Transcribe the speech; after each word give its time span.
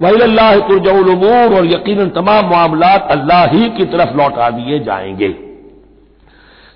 वही 0.00 0.20
अल्लाह 0.20 0.58
तुरजमूर 0.58 1.56
और 1.56 1.66
यकीन 1.66 2.08
तमाम 2.08 2.50
मामला 2.50 2.94
अल्लाह 2.94 3.44
ही 3.46 3.68
की 3.68 3.84
तरफ़ 3.84 4.16
लौटा 4.16 4.50
दिए 4.50 4.78
जाएँगे। 4.78 5.28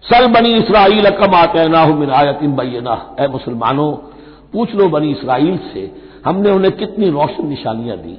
सल 0.04 0.26
बनी 0.26 0.54
इसराइल 0.54 1.10
कम 1.10 1.34
आते 1.34 1.68
ना 1.68 1.86
मिन 1.86 2.10
आयतिन 2.10 2.56
बैना 2.56 3.16
ए 3.20 3.26
मुसलमानों, 3.28 3.92
पूछ 4.52 4.74
लो 4.74 4.88
बनी 4.88 5.10
इसराइल 5.10 5.58
से, 5.74 5.90
हमने 6.26 6.50
उन्हें 6.50 6.72
कितनी 6.72 7.10
रोशन 7.10 7.46
निशानियाँ 7.46 7.96
दी। 7.96 8.18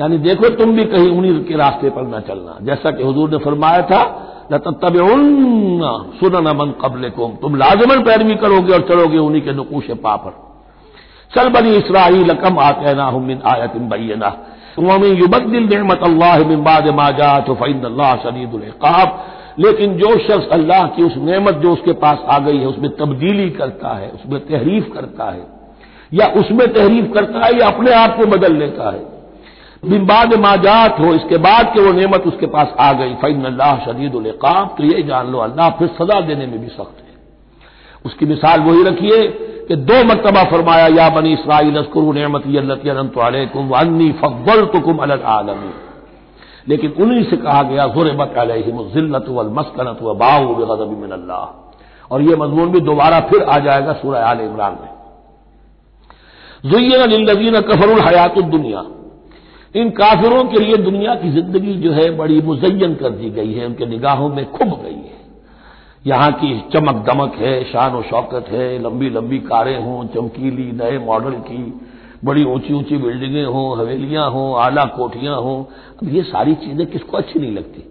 यानी 0.00 0.18
देखो 0.18 0.48
तुम 0.48 0.72
भी 0.76 0.84
कहीं 0.84 1.10
उन्हीं 1.10 1.44
के 1.44 1.56
रास्ते 1.56 1.90
पर 1.90 2.02
न 2.02 2.20
चलना। 2.20 2.58
जैसा 2.62 2.90
कि 2.90 3.02
हजूर 3.02 3.30
ने 3.30 3.38
फरमाया 3.38 3.82
था 3.82 4.02
लतब 4.52 4.96
सुन 6.20 6.36
मन 6.56 6.74
कबल 6.82 7.08
तुम 7.42 7.56
लाजमन 7.56 8.02
पैरवी 8.02 8.34
करोगे 8.34 8.72
और 8.72 8.80
चलोगे 8.80 9.18
उन्हीं 9.18 9.42
के 9.42 9.52
नकूश 9.52 9.90
पा 9.90 10.16
पर। 10.16 10.47
चल 11.32 11.48
बनी 11.48 11.76
इसराइल, 11.76 12.32
कम 12.34 12.58
आते 12.58 12.94
ना 12.94 13.10
मिन 13.10 13.40
आयतिन 13.46 13.88
बैना 13.88 14.36
युबदिल 14.78 15.68
नमत 15.72 16.00
अल्लाह 16.04 16.38
मिन 16.48 16.62
बाद 16.64 16.88
माजा 16.94 17.38
तो 17.40 17.54
फ़ैन 17.54 17.82
अल्लाह 17.84 18.14
शदीदुल्क़ाब 18.16 19.18
लेकिन 19.58 19.96
जो 19.98 20.10
शख्स 20.20 20.48
अल्लाह 20.52 20.86
की 20.86 21.02
उस 21.02 21.16
नेमत 21.20 21.54
जो 21.54 21.72
उसके 21.72 21.92
पास 21.94 22.18
आ 22.26 22.38
गई 22.38 22.58
है, 22.58 22.66
उसमें 22.66 22.90
तब्दीली 22.96 23.48
करता 23.50 23.94
है, 23.94 24.08
उसमें 24.10 24.40
तहरीफ 24.42 24.90
करता 24.94 25.30
है, 25.30 25.42
या 26.12 26.26
उसमें 26.40 26.66
तहरीफ 26.74 27.10
करता 27.14 27.44
है, 27.46 27.52
या 27.58 27.66
अपने 27.66 27.92
आप 27.94 28.16
को 28.16 28.26
बदल 28.28 28.54
लेता 28.56 28.90
है। 28.90 29.02
बिम्बाद 29.82 30.34
माजात 30.36 31.00
हो 31.00 31.12
इसके 31.14 31.36
बाद 31.38 31.72
कि 31.74 31.80
वो 31.80 31.92
नेमत 31.92 32.22
उसके 32.26 32.46
पास 32.48 32.74
आ 32.80 32.92
गई 32.92 33.14
फ़ैन 33.16 33.44
अल्लाह 33.44 33.84
शदीदुल्क़ाब 33.84 34.74
तो 34.78 34.84
ये 34.84 35.02
जान 35.02 35.32
लो, 35.32 35.38
अल्लाह 35.40 35.70
फिर 35.78 35.88
सजा 35.98 36.20
देने 36.22 36.46
में 36.46 36.58
भी 36.60 36.68
सख्त 36.68 36.98
है। 36.98 37.14
उसकी 38.04 38.26
मिसाल 38.26 38.60
वही 38.60 38.82
रखिए 38.84 39.18
कि 39.68 39.76
दो 39.78 39.96
मरतबा 40.04 40.42
फरमाया, 40.44 40.86
या 40.88 41.08
बनी 41.10 41.32
इसराइल 41.32 41.76
अस्कुर 41.76 42.14
नमती 42.16 42.56
अल्लतुम 42.56 43.70
अन्नी 43.76 44.10
फब्बल 44.20 44.64
तुकुम 44.72 44.98
अलग 44.98 45.22
आलमी 45.30 45.72
लेकिन 46.68 46.90
उन्हीं 47.02 47.22
से 47.24 47.36
कहा 47.36 47.62
गया 47.62 47.86
जुरबत 47.88 48.34
अलहिमजिल्लत 48.38 49.26
वलमस्कनत 49.28 49.98
व 50.02 50.14
बाऊ 50.14 50.54
बेगजबिन 50.54 51.10
अल्लाह 51.12 51.44
और 52.10 52.22
यह 52.22 52.36
मजमून 52.36 52.70
भी 52.72 52.80
दोबारा 52.80 53.20
फिर 53.20 53.42
आ 53.42 53.58
जाएगा 53.58 53.92
सूरह 53.92 54.24
आल 54.24 54.40
इमरान 54.40 54.76
में। 54.82 54.92
जुयन 56.64 57.12
लजीन 57.22 57.60
कफरुल 57.62 58.00
हयात 58.00 58.38
दुनिया। 58.50 58.84
इन 59.74 59.90
काफिरों 59.92 60.44
के 60.44 60.58
लिए 60.58 60.76
दुनिया 60.82 61.14
की 61.14 61.30
ज़िंदगी 61.30 61.74
जो 61.74 61.92
है 61.92 62.10
बड़ी 62.16 62.40
मुजयन 62.42 62.94
कर 62.94 63.10
दी 63.10 63.30
गई 63.30 63.52
है, 63.52 63.66
उनके 63.66 63.86
निगाहों 63.86 64.28
में 64.28 64.44
खुब 64.52 64.68
गई 64.82 64.94
है। 64.94 65.17
यहाँ 66.08 66.32
की 66.32 66.50
चमक 66.72 67.04
दमक 67.06 67.34
है, 67.34 67.64
शान 67.64 67.92
और 67.92 68.02
शौकत 68.02 68.48
है, 68.48 68.78
लंबी 68.82 69.10
लंबी 69.10 69.38
कारें 69.38 69.78
हों, 69.84 70.06
चमकीली 70.06 70.70
नए 70.72 70.98
मॉडल 70.98 71.30
की, 71.30 71.58
बड़ी 72.24 72.44
ऊँची 72.44 72.74
ऊँची 72.74 72.96
बिल्डिंगें 72.96 73.44
हों, 73.44 73.78
हवेलियाँ 73.78 74.30
हों, 74.30 74.60
आला 74.60 74.84
कोठियाँ 74.84 75.36
हों। 75.36 75.62
अब 76.02 76.14
ये 76.14 76.22
सारी 76.22 76.54
चीज़ें 76.54 76.86
किसको 76.86 77.16
अच्छी 77.16 77.40
नहीं 77.40 77.52
लगती? 77.52 77.84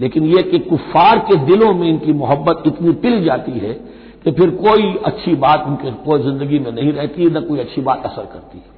लेकिन 0.00 0.24
यह 0.24 0.42
कि 0.42 0.58
कुफार 0.58 1.18
के 1.18 1.36
दिलों 1.36 1.72
में 1.74 1.88
इनकी 1.88 2.12
मोहब्बत 2.12 2.62
इतनी 2.66 2.92
पिल 2.92 3.24
जाती 3.24 3.52
है 3.52 3.72
कि 4.24 4.30
फिर 4.30 4.50
कोई 4.50 4.94
अच्छी 5.04 5.34
बात 5.36 5.64
उनके, 5.66 5.90
कोई 5.90 6.22
ज़िंदगी 6.22 6.58
में 6.58 6.72
नहीं 6.72 6.92
रहती 6.92 7.30
न 7.30 7.40
कोई 7.40 7.58
अच्छी 7.58 7.80
बात 7.80 8.02
असर 8.06 8.24
करती 8.24 8.58
है। 8.58 8.72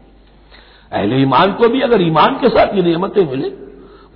अहले 0.92 1.22
ईमान 1.22 1.53
को 1.53 1.69
भी 1.69 1.81
अगर 1.81 2.03
ईमान 2.03 2.34
के 2.34 2.48
साथ 2.48 2.75
ये 2.75 2.82
नियमतें 2.82 3.25
मिले, 3.31 3.50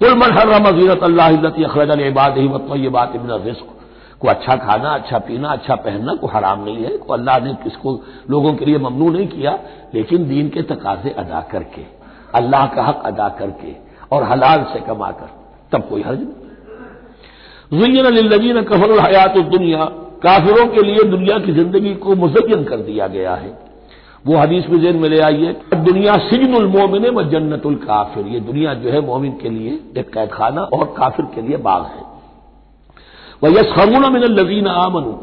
कुल 0.01 0.15
मन 0.15 0.33
हर 0.33 0.61
मजीरत 0.63 1.03
अल्लाह 1.03 1.37
अखरज 1.47 2.01
इबाद 2.01 2.39
ही 2.39 2.49
मत 2.49 2.73
ये 2.77 2.89
बात 2.89 3.13
इबन 3.17 3.41
रिस्क 3.47 3.77
को 4.21 4.29
अच्छा 4.29 4.57
खाना 4.57 4.89
अच्छा 4.91 5.19
पीना 5.21 5.49
अच्छा 5.49 5.75
पहनना 5.77 6.15
को 6.15 6.27
हराम 6.27 6.65
नहीं 6.65 6.85
है 6.85 6.97
को 6.99 7.13
अल्लाह 7.13 7.39
ने 7.39 7.55
किसको, 7.63 7.93
लोगों 8.31 8.53
के 8.55 8.65
लिए 8.65 8.79
ममनू 8.79 9.11
नहीं 9.11 9.29
किया, 9.29 9.59
लेकिन 9.95 10.29
दीन 10.29 10.49
के 10.49 10.63
तकाजे 10.65 11.11
अदा 11.19 11.41
करके, 11.53 11.85
अल्लाह 12.35 12.67
का 12.67 12.83
हक 12.83 13.03
अदा 13.07 13.29
करके 13.39 13.75
और 14.13 14.25
हलाल 14.25 14.65
से 14.73 14.81
कमाकर, 14.81 15.31
तब 15.73 15.89
कोई 15.89 16.03
हर्ज 16.03 16.21
नहीं। 16.21 16.39
जुयन 17.73 18.63
कफर 18.65 18.99
हयात 19.01 19.39
दुनिया, 19.49 19.85
काफिरों 20.23 20.67
के 20.67 20.83
लिए 20.83 21.03
दुनिया 21.11 21.39
की 21.39 21.53
ज़िंदगी 21.53 21.95
को 21.97 22.15
मुजयन 22.17 22.65
कर 22.65 22.77
दिया 22.83 23.07
गया 23.09 23.35
है। 23.35 23.53
वो 24.25 24.37
हदीस 24.37 24.69
में 24.71 24.81
जेन 24.81 24.97
में 24.97 25.09
ले 25.09 25.21
आइए 25.23 25.53
दुनिया 25.75 26.17
सिजनुल 26.21 26.67
मोमिन 26.69 27.07
व 27.09 27.23
जन्नतुल 27.31 27.75
काफिर 27.85 28.27
ये 28.27 28.41
दुनिया 28.43 28.75
जो 28.75 28.91
है 28.91 29.01
मोमिन 29.01 29.33
के 29.43 29.51
लिए 29.51 29.79
एक 29.99 30.13
कैद 30.15 30.31
खाना 30.33 30.63
और 30.63 30.85
काफिर 30.99 31.27
के 31.35 31.43
लिए 31.43 31.57
बाग 31.59 31.83
है। 31.87 32.10
वह 33.43 33.59
यसखरून 33.61 34.13
मिन 34.13 34.23
लजीन 34.23 34.67
आमनू। 34.67 35.19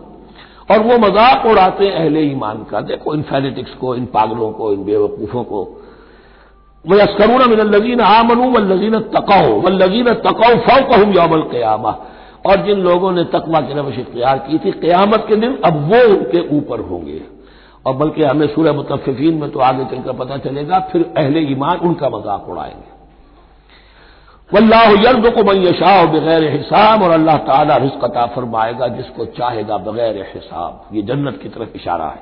और 0.71 0.79
वो 0.79 0.97
मज़ाक 0.97 1.45
उड़ाते 1.45 1.89
अहले 1.89 2.21
ईमान 2.21 2.63
का। 2.63 2.81
देखो 2.81 3.13
इन 3.15 3.21
फैनेटिक्स 3.21 3.73
को, 3.73 3.95
इन 3.95 4.05
पागलों 4.05 4.51
को, 4.51 4.71
इन 4.73 4.83
बेवकूफों 4.83 5.43
को। 5.43 5.61
वह 6.85 7.01
यसखरून 7.03 7.49
मिन 7.49 7.59
लजीन 7.59 8.01
आमनू 8.01 8.49
व 8.51 8.57
लजीन 8.63 8.99
तकाओ 8.99 9.59
व 9.61 9.69
लजीन 9.69 10.13
तकाओ 10.13 10.55
फौ 10.57 10.81
कहूँ 10.89 11.13
यौमल 11.13 11.41
क्यामा। 11.41 11.95
और 12.45 12.65
जिन 12.65 12.79
लोगों 12.79 13.11
ने 13.11 13.23
तकवा 13.23 13.61
की 13.61 13.73
रवश 13.73 13.97
इख्तियार 13.99 14.37
की 14.37 14.57
थी, 14.57 14.71
क्यामत 14.71 15.25
के 15.29 15.35
दिन 15.35 15.57
अब 15.65 15.79
वो 15.89 16.01
उनके 16.09 16.47
ऊपर 16.57 16.79
होंगे। 16.79 17.21
और 17.85 17.95
बल्कि 17.95 18.23
हमें 18.23 18.47
सूर्य 18.47 18.71
मुतफिन 18.71 19.33
में 19.33 19.49
तो 19.51 19.59
आगे 19.59 19.85
चलकर 19.85 20.13
पता 20.13 20.37
चलेगा, 20.37 20.79
फिर 20.91 21.13
अहले 21.17 21.39
ईमान 21.51 21.77
उनका 21.79 22.09
मज़ाक 22.09 22.49
उड़ाएँगे। 22.49 22.96
वल्लाह 24.53 24.91
यर्द 24.91 25.25
को 25.29 25.43
मैशाह 25.43 26.05
बगैर 26.05 26.43
हिसाब 26.51 27.01
और 27.03 27.11
अल्लाह 27.11 27.37
ताला 27.37 27.75
रिस्क 27.75 28.03
अता 28.03 28.25
फरमाएगा 28.25 28.87
जिसको 28.87 29.25
चाहेगा 29.25 29.77
बगैर 29.77 30.17
हिसाब। 30.35 30.95
ये 30.95 31.01
जन्नत 31.01 31.39
की 31.43 31.49
तरफ़ 31.49 31.75
इशारा 31.75 32.05
है। 32.05 32.21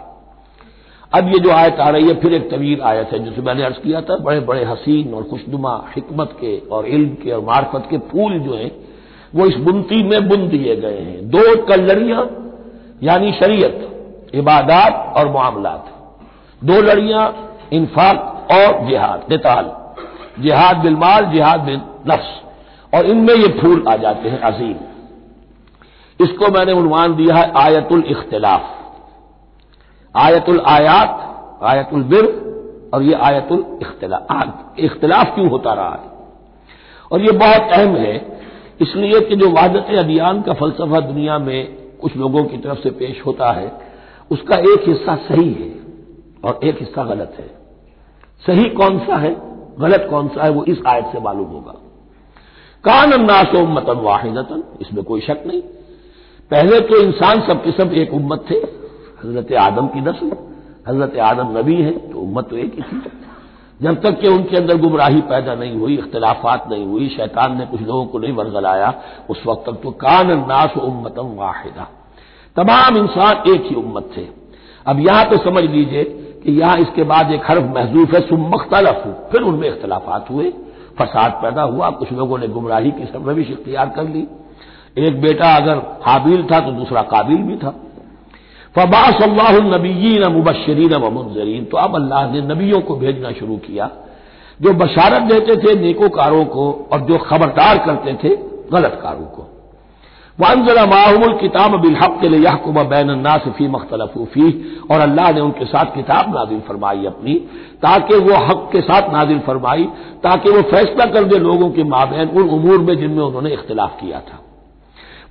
अब 1.13 1.27
ये 1.27 1.39
जो 1.39 1.51
आयत 1.51 1.79
आ 1.79 1.89
रही 1.89 2.07
है, 2.07 2.13
फिर 2.13 2.33
एक 2.33 2.49
तवील 2.51 2.81
आयत 2.81 3.09
है 3.13 3.19
जिसे 3.19 3.41
मैंने 3.41 3.63
अर्ज़ 3.63 3.77
किया 3.77 4.01
था 4.01 4.17
बड़े 4.17 4.39
बड़े 4.39 4.63
हसीन 4.63 5.13
और 5.13 5.23
खुशनुमा 5.23 5.85
हिकमत 5.95 6.35
के 6.41 6.57
और 6.71 6.85
इल्म 6.85 7.09
के 7.09 7.31
और 7.31 7.41
मार्फत 7.41 7.87
के 7.89 7.97
फूल 7.97 8.39
जो 8.39 8.55
हैं, 8.55 8.71
वो 9.35 9.45
इस 9.45 9.55
बुनती 9.55 10.03
में 10.03 10.27
बुन 10.27 10.49
दिए 10.49 10.75
गए 10.75 10.99
हैं। 10.99 11.29
दो 11.29 11.65
कलड़ियाँ 11.65 12.29
यानी 13.03 13.31
शरीयत, 13.31 14.31
इबादात 14.35 15.13
और 15.17 15.31
मामलात। 15.31 15.85
दो 16.63 16.81
लड़ियाँ, 16.81 17.57
इन्फाक 17.73 18.47
और 18.51 18.87
जिहाद, 18.89 19.25
नेताल। 19.31 19.75
जिहाद 20.43 20.77
बिलमाल 20.77 21.25
जिहाद 21.25 21.59
बिल 21.59 21.81
नफ्स। 22.07 22.41
और 22.93 23.05
इनमें 23.05 23.33
ये 23.33 23.47
फूल 23.61 23.83
आ 23.87 23.95
जाते 23.95 24.29
हैं 24.29 24.39
अजीम 24.39 24.75
इसको 26.19 26.47
मैंने 26.47 26.71
उन्वान 26.71 27.15
दिया 27.15 27.35
है 27.35 27.51
आयतुल 27.57 28.03
इख्तलाफ। 28.07 28.73
आयतुल 30.15 30.59
आयात, 30.67 31.59
आयतुल 31.63 32.03
बिर 32.03 32.25
और 32.93 33.03
ये 33.03 33.13
आयतुल 33.13 33.65
इख्तलाफ 33.81 34.79
इख्तलाफ 34.79 35.33
क्यों 35.35 35.49
होता 35.49 35.73
रहा 35.73 35.89
है? 35.89 36.13
और 37.11 37.21
ये 37.21 37.31
बहुत 37.31 37.73
अहम 37.73 37.95
है, 37.95 38.39
इसलिए 38.81 39.19
कि 39.21 39.35
जो 39.35 39.49
वादत 39.49 39.95
अदियान 39.97 40.41
का 40.41 40.53
फलसफा 40.53 40.99
दुनिया 40.99 41.39
में 41.39 41.75
कुछ 42.01 42.15
लोगों 42.17 42.43
की 42.43 42.57
तरफ़ 42.57 42.79
से 42.79 42.89
पेश 42.89 43.21
होता 43.25 43.51
है, 43.51 43.71
उसका 44.31 44.57
एक 44.57 44.87
हिस्सा 44.87 45.15
सही 45.15 45.53
है 45.53 45.73
और 46.43 46.59
एक 46.63 46.79
हिस्सा 46.79 47.03
गलत 47.03 47.35
है। 47.39 47.47
सही 48.45 48.69
कौन 48.69 48.99
सा 48.99 49.15
है? 49.15 49.35
गलत 49.79 50.07
कौन 50.09 50.27
सा 50.27 50.43
है? 50.43 50.49
वो 50.49 50.63
इस 50.63 50.81
आयत 50.87 51.05
से 51.05 51.19
मालूम 51.19 51.47
होगा। 51.47 51.73
कान 52.85 53.11
अन्नास 53.11 53.55
उम्मतन 53.55 53.99
वाहिदतन। 54.01 54.63
इसमें 54.81 55.03
कोई 55.03 55.21
शक 55.21 55.43
नहीं। 55.47 55.61
पहले 56.51 56.79
तो 56.81 56.97
इंसान 56.97 57.41
सब 57.41 57.63
के 57.63 57.71
सब 57.73 57.93
एक 57.95 58.13
उम्मत 58.13 58.45
थे। 58.49 58.55
हज़रत 59.23 59.53
आदम 59.59 59.87
की 59.87 60.01
नस्ल। 60.01 60.31
हज़रत 60.87 61.17
आदम 61.21 61.57
नबी 61.57 61.75
है 61.75 61.91
तो 62.09 62.19
उम्मत 62.19 62.47
तो 62.49 62.57
एक 62.57 62.73
ही 62.75 62.81
थी। 62.81 63.11
जब 63.79 64.01
तक 64.01 64.19
कि 64.19 64.27
उनके 64.27 64.57
अंदर 64.57 64.77
गुमराही 64.77 65.21
पैदा 65.21 65.55
नहीं 65.55 65.75
हुई, 65.75 65.93
इख्तलाफात 65.93 66.67
नहीं 66.69 66.85
हुई, 66.85 67.07
शैतान 67.09 67.57
ने 67.57 67.65
कुछ 67.65 67.81
लोगों 67.81 68.05
को 68.05 68.19
नहीं 68.19 68.33
वर्गलाया 68.33 68.93
उस 69.29 69.41
वक्त 69.47 69.65
तक 69.65 69.81
तो 69.83 69.91
कान 69.99 70.31
नाश 70.41 70.77
उम्मतम 70.79 71.33
वाहिदा। 71.35 71.87
तमाम 72.55 72.97
इंसान 72.97 73.49
एक 73.49 73.65
ही 73.65 73.75
उम्मत 73.75 74.09
थे। 74.17 74.25
अब 74.85 74.99
यहाँ 74.99 75.25
तो 75.29 75.37
समझ 75.39 75.63
लीजिए 75.63 76.03
कि 76.43 76.51
यहाँ 76.51 76.77
इसके 76.77 77.03
बाद 77.05 77.31
एक 77.31 77.51
हर्फ 77.51 77.63
महजूफ 77.75 78.13
है 78.13 78.21
सुमख्तलफ 78.21 79.03
फिर 79.31 79.41
उनमें 79.41 79.67
इख्तलाफात 79.69 80.29
हुए। 80.31 80.51
फसाद 80.99 81.31
पैदा 81.41 81.61
हुआ, 81.63 81.89
कुछ 81.91 82.11
लोगों 82.11 82.37
ने 82.37 82.47
गुमराही 82.47 82.91
की 82.91 83.05
सरनविश 83.05 83.49
इख्तियार 83.49 83.89
कर 83.89 84.03
ली। 84.05 84.27
एक 84.97 85.19
बेटा 85.21 85.55
अगर 85.55 85.81
हाबिल 86.03 86.43
था 86.43 86.59
तो 86.59 86.71
दूसरा 86.71 87.01
काबिल 87.07 87.37
भी 87.37 87.57
था। 87.57 87.73
फबास 88.75 89.21
नबीन 89.21 90.27
मुबशरीन 90.27 90.93
व 90.93 91.09
मुंजरीन 91.09 91.65
तो 91.65 91.77
अब 91.77 91.95
अल्लाह 91.95 92.31
ने 92.31 92.41
नबियों 92.43 92.81
को 92.81 92.95
भेजना 92.95 93.31
शुरू 93.31 93.57
किया, 93.57 93.89
जो 94.59 94.73
बशारत 94.75 95.21
देते 95.23 95.55
थे, 95.55 95.75
नेकोकारों 95.75 96.45
को 96.45 96.71
और 96.91 96.99
जो 97.01 97.17
खबरदार 97.19 97.77
करते 97.77 98.13
थे 98.23 98.35
गलत 98.71 98.99
कारों 99.03 99.25
को। 99.27 99.47
वानजला 100.39 100.85
माहमुल 100.85 101.33
किताब 101.33 101.75
बिलहक 101.81 102.17
के 102.21 102.29
लिए 102.29 102.39
यहकुम 102.39 102.81
बैन 102.85 103.11
नासफी 103.19 103.67
मख्तलफूफी 103.67 104.47
और 104.91 104.99
अल्लाह 105.01 105.31
ने 105.31 105.41
उनके 105.41 105.65
साथ 105.65 105.93
किताब 105.93 106.33
नाजिल 106.35 106.59
फरमाई 106.67 107.05
अपनी 107.05 107.35
ताकि 107.83 108.17
वो 108.25 108.39
हक 108.47 108.67
के 108.71 108.81
साथ 108.81 109.11
नाजिल 109.13 109.39
फरमाई 109.45 109.83
ताकि 110.23 110.49
वो 110.49 110.61
फैसला 110.71 111.05
कर 111.11 111.23
दे 111.23 111.39
लोगों 111.39 111.69
के 111.69 111.83
माबेन 111.85 112.29
उन 112.31 112.49
उमूर 112.49 112.79
में 112.79 112.95
जिनमें 112.97 113.23
उन्होंने 113.23 113.53
इख्तलाफ 113.53 113.95
किया 114.01 114.19
था 114.21 114.41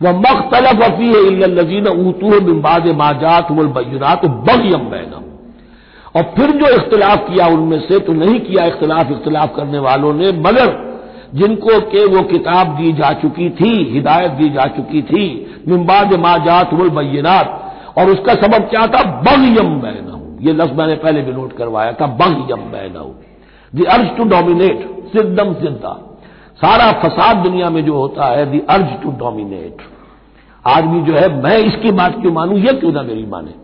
वह 0.03 0.17
मख्तलफ 0.21 0.83
अफी 0.83 1.13
है 1.13 1.51
लजीन 1.51 1.89
ऊतू 1.89 2.41
बिम्बाद 2.41 2.89
माजात 2.97 3.53
बैनात 3.53 4.27
बगयम 4.49 4.89
बैना 4.91 5.23
और 6.17 6.23
फिर 6.37 6.51
जो 6.59 6.75
इख्तलाफ 6.75 7.29
किया 7.29 7.47
उनमें 7.51 7.79
से 7.81 7.99
तो 8.01 8.13
नहीं 8.15 8.41
किया 8.41 8.65
इख्तलाफ 8.67 9.11
इख्तलाफ 9.11 9.55
करने 9.57 9.79
वालों 9.83 10.13
ने 10.15 10.33
मगर 10.41 10.75
जिनको 11.35 11.79
के 11.91 12.05
वो 12.07 12.23
किताब 12.23 12.77
दी 12.77 12.93
जा 12.93 13.13
चुकी 13.13 13.49
थी, 13.51 13.73
हिदायत 13.93 14.33
दी 14.33 14.49
जा 14.49 14.67
चुकी 14.77 15.03
थी 15.03 15.25
मिम्बाद 15.69 16.15
माजात 16.21 16.75
बैनात 16.75 17.97
और 17.99 18.11
उसका 18.11 18.35
सबब 18.35 18.69
क्या 18.69 18.87
था? 18.87 19.03
बगयम 19.21 19.75
बैना 19.81 20.21
ये 20.41 20.53
लफ्ज 20.53 20.73
मैंने 20.73 20.95
पहले 20.95 21.23
भी 21.23 21.33
नोट 21.33 21.53
करवाया 21.53 21.93
था, 21.93 22.07
बगयम 22.07 22.71
बैना 22.73 23.05
दी 23.73 23.85
अर्ज़ 23.85 24.09
टू 24.17 24.25
डोमिनेट 24.25 24.89
सिद्धम 25.13 25.53
सिद्धा 25.55 25.93
सारा 26.59 26.91
फसाद 27.01 27.37
दुनिया 27.37 27.71
में 27.71 27.85
जो 27.85 27.95
होता 27.95 28.27
है 28.27 28.51
दी 28.51 28.59
अर्ज़ 28.71 28.95
टू 29.03 29.11
डोमिनेट 29.19 29.83
आदमी 30.65 31.01
जो 31.03 31.15
है, 31.15 31.29
मैं 31.43 31.59
इसकी 31.59 31.91
बात 31.93 32.21
क्यों 32.21 32.33
मानूं? 32.33 32.59
ये 32.59 32.73
क्यों 32.73 32.93
ना 32.93 33.03
मेरी 33.03 33.27
माने? 33.27 33.55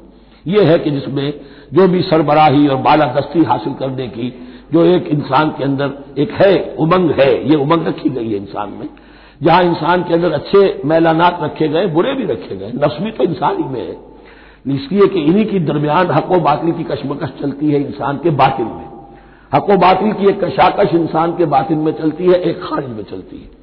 ये 0.47 0.65
है 0.65 0.79
कि 0.79 0.91
जिसमें 0.91 1.33
जो 1.73 1.87
भी 1.89 2.03
सरबराही 2.03 2.67
और 2.69 2.77
बालादस्ती 2.77 3.43
हासिल 3.45 3.73
करने 3.75 4.07
की 4.09 4.29
जो 4.73 4.85
एक 4.85 5.07
इंसान 5.07 5.51
के 5.51 5.65
अंदर 5.65 5.93
एक 6.19 6.33
है, 6.33 6.77
उमंग 6.79 7.11
है, 7.11 7.49
ये 7.51 7.57
उमंग 7.57 7.87
रखी 7.87 8.11
गई 8.11 8.29
है 8.31 8.37
इंसान 8.37 8.69
में। 8.71 8.89
जहाँ 9.43 9.63
इंसान 9.63 10.03
के 10.03 10.15
अंदर 10.15 10.33
अच्छे 10.33 10.83
मैलानात 10.85 11.39
रखे 11.43 11.69
गए, 11.69 11.87
बुरे 11.87 12.15
भी 12.15 12.25
रखे 12.25 12.57
गए 12.57 12.73
नस्मी 12.75 13.11
तो 13.11 13.25
इंसान 13.25 13.57
ही 13.57 13.65
में 13.65 13.81
है। 13.81 14.11
इसलिए 14.77 15.07
कि 15.07 15.21
इन्हीं 15.21 15.47
की 15.47 15.59
दरमियान 15.61 16.11
हक 16.11 16.33
बातिल 16.41 16.73
की 16.73 16.85
कशमकश 16.85 17.31
चलती 17.41 17.71
है 17.71 17.81
इंसान 17.81 18.17
के 18.17 18.31
बातिल 18.31 18.67
में। 18.67 18.89
हक 19.55 19.71
बातिल 19.71 20.13
की 20.13 20.27
एक 20.27 20.45
कशाकश 20.45 20.95
इंसान 20.95 21.33
के 21.37 21.45
बातिल 21.45 21.77
में 21.77 21.93
चलती 21.93 22.27
है, 22.27 22.35
एक 22.35 22.61
खारिज 22.63 22.89
में 22.89 23.03
चलती 23.03 23.37
है। 23.37 23.61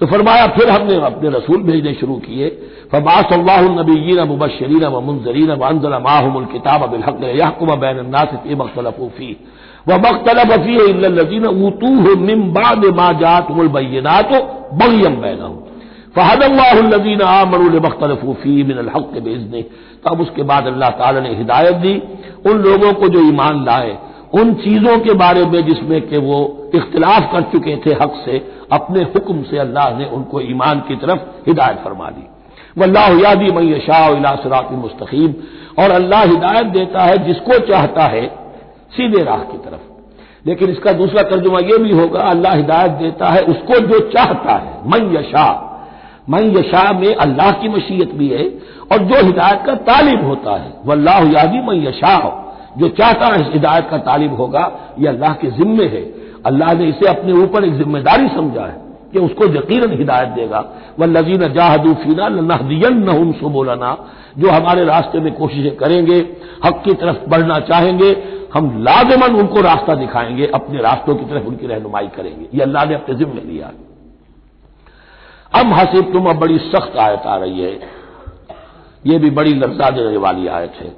तो 0.00 0.06
फरमाया, 0.06 0.46
फिर 0.46 0.68
हमने 0.70 0.94
अपने 0.94 1.28
रसूल 1.28 1.62
भेजने 1.62 1.94
शुरू 1.94 2.14
किए। 2.14 2.48
फबास 2.92 3.32
नबीन 3.32 4.20
मुबशरीन 4.28 4.86
मुंजरीन 4.86 5.50
व 5.50 5.66
अंजल 5.66 5.98
माहमुल 5.98 6.44
किताब 6.44 6.90
बिलहक 6.90 7.22
यहकुम 7.24 7.74
बैन 7.76 8.12
फ़ी 8.26 8.54
मख्तलफूफी 8.54 9.36
वह 9.88 9.96
मख्तलफ 9.96 10.52
फ़ी 10.58 10.76
लजीन 11.08 11.46
ऊतू 11.46 12.16
मिम्बाद 12.16 12.84
मा 12.96 13.12
जात 13.12 13.50
बैनात 13.50 14.32
बगयम 14.74 15.16
बैना 15.16 15.48
फ़हदल्लाजीन 16.16 17.22
आमरुल 17.22 17.80
मख्तलफूफी 17.80 18.62
मिन 18.62 18.78
हक 18.96 19.12
बेजने 19.22 19.62
तब 20.06 20.20
उसके 20.20 20.42
बाद 20.42 20.66
अल्लाह 20.66 20.90
ताला 20.90 21.20
ने 21.20 21.34
हिदायत 21.34 21.76
दी 21.76 21.94
उन 22.46 22.58
लोगों 22.58 22.92
को 22.92 23.08
जो 23.08 23.20
ईमान 23.28 23.64
लाए, 23.64 23.96
उन 24.34 24.54
चीज़ों 24.54 24.98
के 24.98 25.14
बारे 25.14 25.44
में 25.44 25.66
जिसमें 25.66 26.00
कि 26.08 26.16
वो 26.16 26.70
इख्तलाफ 26.74 27.32
कर 27.32 27.42
चुके 27.42 27.76
थे 27.76 27.94
हक 27.94 28.12
से, 28.24 28.38
अपने 28.72 29.00
हुक्म 29.02 29.42
से 29.42 29.58
अल्लाह 29.58 29.98
ने 29.98 30.04
उनको 30.04 30.40
ईमान 30.40 30.80
की 30.80 30.96
तरफ़ 30.96 31.48
हिदायत 31.48 31.78
फरमा 31.84 32.10
दी। 32.10 32.26
वल्लाह 32.78 33.08
यादी 33.20 33.50
मई 33.52 33.80
शाह 33.80 34.36
सरात 34.36 34.68
मुस्तकीम। 34.72 35.34
और 35.78 35.90
अल्लाह 35.90 36.22
हिदायत 36.22 36.66
देता 36.66 37.02
है 37.02 37.18
जिसको 37.26 37.58
चाहता 37.66 38.04
है 38.04 38.39
सीधे 38.96 39.22
राह 39.24 39.38
की 39.38 39.58
तरफ़। 39.58 39.90
लेकिन 40.46 40.70
इसका 40.70 40.92
दूसरा 40.92 41.22
तर्जुमा 41.22 41.58
यह 41.58 41.78
भी 41.78 41.92
होगा, 41.92 42.20
अल्लाह 42.20 42.54
हिदायत 42.54 42.90
देता 42.90 43.26
है, 43.26 43.42
उसको 43.42 43.80
जो 43.80 44.00
चाहता 44.00 44.52
है, 44.52 44.78
मन 44.86 45.16
यशा। 45.16 45.66
मन 46.30 46.44
यशा 46.58 46.92
में 46.92 47.14
अल्लाह 47.14 47.52
की 47.52 47.68
मशीयत 47.68 48.14
भी 48.14 48.28
है, 48.28 48.44
और 48.92 48.98
जो 48.98 49.26
हिदायत 49.26 49.62
का 49.66 49.74
तालिब 49.74 50.24
होता 50.26 50.56
है, 50.56 50.72
वल्लाह 50.86 51.18
यादी 51.18 51.60
मन 51.60 51.74
यशा। 51.74 52.46
जो 52.78 52.88
चाहता 52.88 53.26
है, 53.26 53.52
हिदायत 53.52 53.88
का 53.90 53.98
तालिब 53.98 54.34
होगा 54.34 54.72
यह 54.98 55.10
अल्लाह 55.10 55.34
के 55.34 55.50
जिम्मे 55.50 55.84
है। 55.84 56.02
अल्लाह 56.46 56.72
ने 56.72 56.88
इसे 56.88 57.06
अपने 57.06 57.32
ऊपर 57.32 57.64
एक 57.64 57.74
ज़िम्मेदारी 57.74 58.28
समझा 58.28 58.62
है 58.62 58.76
कि 59.12 59.18
उसको 59.18 59.44
यकीन 59.44 59.92
हिदायत 59.92 60.28
देगा। 60.28 60.64
वह 60.98 61.06
लजीन 61.06 61.52
जाहदूफीना 61.52 62.28
नहदियन 62.28 63.32
सुबोलना। 63.32 63.96
जो 64.38 64.50
हमारे 64.50 64.84
रास्ते 64.84 65.20
में 65.20 65.32
कोशिशें 65.32 65.76
करेंगे, 65.76 66.18
हक 66.64 66.82
की 66.84 66.94
तरफ़ 66.94 67.28
बढ़ना 67.28 67.58
चाहेंगे 67.58 68.39
हम 68.54 68.82
लाजमन 68.82 69.36
उनको 69.36 69.60
रास्ता 69.60 69.94
दिखाएँगे, 69.94 70.46
अपने 70.46 70.78
रास्तों 70.78 71.14
की 71.14 71.24
तरफ़ 71.24 71.44
उनकी 71.44 71.66
रहनुमाई 71.66 72.08
करेंगे। 72.08 72.46
ये 72.54 72.62
अल्लाह 72.62 72.84
ने 72.84 72.94
अपने 72.94 73.14
जिम्मे 73.14 73.40
लिया 73.40 73.72
अब 75.54 75.72
हसीब 75.72 76.12
तुम, 76.12 76.26
अब 76.26 76.36
बड़ी 76.36 76.58
सख्त 76.58 76.96
आयत 76.96 77.20
आ 77.20 77.36
रही 77.36 77.60
है। 77.60 77.80
ये 79.06 79.18
भी 79.18 79.30
बड़ी 79.30 79.54
लज्जा 79.54 79.90
देने 79.90 80.16
वाली 80.16 80.46
आयत 80.46 80.72
है। 80.80 80.96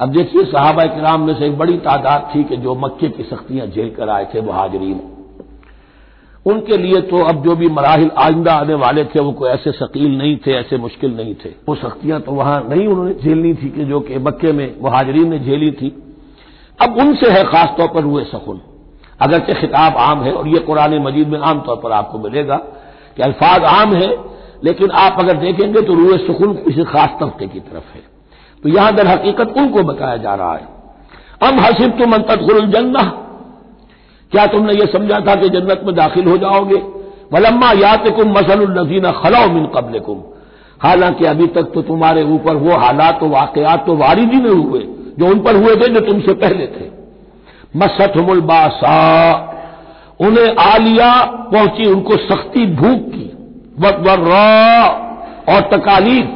अब 0.00 0.08
देखिए, 0.08 0.44
साहबा 0.44 0.86
कराम 0.86 1.20
में 1.20 1.34
से 1.34 1.46
एक 1.46 1.58
बड़ी 1.58 1.76
तादाद 1.76 2.30
थी 2.34 2.44
कि 2.44 2.56
जो 2.56 2.74
मक्के 2.74 3.08
की 3.08 3.22
सख्तियाँ 3.22 3.66
झेल 3.66 3.90
कर 3.90 4.08
आए 4.08 4.24
थे 4.34 4.40
मुहाजरीन। 4.40 5.00
उनके 6.46 6.76
लिए 6.76 7.00
तो 7.00 7.24
अब 7.24 7.44
जो 7.44 7.56
भी 7.56 7.68
मराहल 7.68 8.10
आइंदा 8.18 8.52
आने 8.54 8.74
वाले 8.74 9.04
थे, 9.04 9.20
वो 9.20 9.32
कोई 9.32 9.50
ऐसे 9.50 9.72
शकील 9.72 10.18
नहीं 10.18 10.36
थे, 10.36 10.52
ऐसे 10.52 10.76
मुश्किल 10.76 11.16
नहीं 11.16 11.34
थे। 11.34 11.48
वो 11.68 11.74
सख्तियाँ 11.74 12.20
तो 12.20 12.32
वहाँ 12.32 12.66
नहीं 12.70 12.86
उन्होंने 12.86 13.14
झेलनी 13.14 13.54
थी 13.54 13.70
कि 13.70 13.84
जो 13.84 14.00
कि 14.00 14.18
मक्के 14.18 14.52
में 14.52 14.76
मुहाजरीन 14.82 15.30
ने 15.30 15.38
झेली 15.38 15.70
थी। 15.70 16.02
अब 16.78 16.98
उनसे 16.98 17.30
है 17.30 17.44
खासतौर 17.44 17.88
पर 17.88 18.02
रुए 18.02 18.24
सकुन 18.24 18.60
अगरचे 19.20 19.54
खिताब 19.54 19.96
आम 19.96 20.22
है 20.22 20.32
और 20.32 20.48
ये 20.48 20.58
कुरान 20.58 20.98
मजीद 21.02 21.28
में 21.28 21.38
आमतौर 21.40 21.76
पर 21.76 21.92
आपको 21.92 22.18
मिलेगा 22.18 22.56
कि 23.16 23.22
अल्फाज 23.22 23.64
आम 23.64 23.94
है, 23.94 24.08
लेकिन 24.64 24.90
आप 24.90 25.16
अगर 25.18 25.36
देखेंगे 25.36 25.82
तो 25.82 25.94
रूए 25.94 26.18
सुकुन 26.18 26.52
किसी 26.54 26.84
खास 26.84 27.16
तबके 27.20 27.46
की 27.46 27.60
तरफ़ 27.60 27.94
है। 27.94 28.02
तो 28.62 28.68
यहाँ 28.68 28.94
दर 28.94 29.06
हकीकत 29.06 29.54
उनको 29.56 29.82
बताया 29.82 30.16
जा 30.16 30.34
रहा 30.34 30.52
है। 30.52 30.68
अब 31.42 31.58
हसीब 31.60 31.98
तुम 31.98 32.12
अंतुल 32.12 32.66
जन्ना 32.66 33.02
क्या 34.32 34.46
तुमने 34.46 34.72
ये 34.72 34.86
समझा 34.86 35.20
था 35.20 35.34
कि 35.34 35.48
जन्नत 35.48 35.82
में 35.84 35.94
दाखिल 35.94 36.28
हो 36.28 36.36
जाओगे? 36.36 36.76
वलम्मा 37.32 37.70
यात 37.72 38.08
कुम 38.08 38.30
मसलजीना 38.32 39.10
खलाओ 39.12 39.48
मिन 39.48 39.66
कबल 39.66 39.98
कुम 39.98 40.22
हालाँकि 40.82 41.24
अभी 41.24 41.46
तक 41.46 41.70
तो 41.74 41.82
तुम्हारे 41.82 42.22
ऊपर 42.22 42.56
वो 42.56 42.76
हालात 42.76 43.20
तो 43.20 43.28
वाकयात 43.28 43.86
तो 43.86 43.96
वारिद 43.96 44.32
ही 44.32 44.40
नहीं 44.40 44.64
हुए। 44.64 44.80
जो 45.18 45.26
उन 45.26 45.38
पर 45.38 45.56
हुए 45.56 45.76
थे 45.76 45.88
जो 45.88 46.00
तुमसे 46.00 46.34
पहले 46.34 46.66
थे। 46.66 46.96
मसत 47.76 48.12
बासा। 48.40 49.52
उन्हें 50.20 50.56
आ 50.56 50.76
लिया 50.76 51.24
पहुँची, 51.24 51.86
उनको 51.86 52.16
सख्ती 52.16 52.66
भूख 52.66 52.98
की। 52.98 53.32
वर्रा 53.78 54.86
और 55.48 55.60
तकालीफ। 55.60 56.30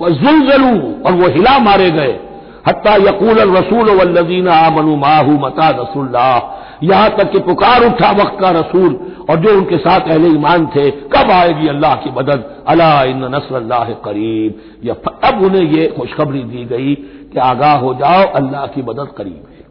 वह 0.00 0.08
जुलजलू 0.08 1.02
और 1.06 1.12
वो 1.12 1.28
हिला 1.28 1.58
मारे 1.58 1.90
गए। 1.90 2.20
हत्या 2.66 2.94
यकूल 2.94 3.38
रसूल 3.56 3.90
वल्लजीन 3.90 4.48
आमनु 4.48 4.96
माहू 4.96 5.32
मता 5.32 5.68
रसुल्ला 5.68 6.58
यहाँ 6.82 7.10
तक 7.10 7.30
कि 7.30 7.38
पुकार 7.38 7.84
उठा 7.84 8.10
वक्त 8.10 8.40
का 8.40 8.50
रसूल 8.50 9.00
और 9.30 9.36
जो 9.36 9.56
उनके 9.56 9.76
साथ 9.76 10.00
अहले 10.00 10.28
ईमान 10.28 10.66
थे, 10.66 10.90
कब 10.90 11.30
आएगी 11.30 11.68
अल्लाह 11.68 11.94
की 11.94 12.10
मदद? 12.10 12.64
अला 12.66 13.02
इन 13.02 13.24
नसर 13.24 13.54
अल्लाह 13.54 13.84
करीब। 13.84 14.54
या 14.84 14.94
तब 14.94 15.42
उन्हें 15.42 15.62
ये 15.62 15.86
खुशखबरी 15.86 16.38
दी 16.38 16.64
गई 16.64 16.94
कि 17.32 17.38
आगाह 17.38 17.78
हो 17.78 17.94
जाओ, 17.94 18.32
अल्लाह 18.32 18.66
की 18.66 18.82
मदद 18.82 19.08
करीब 19.18 19.46
है। 19.50 19.62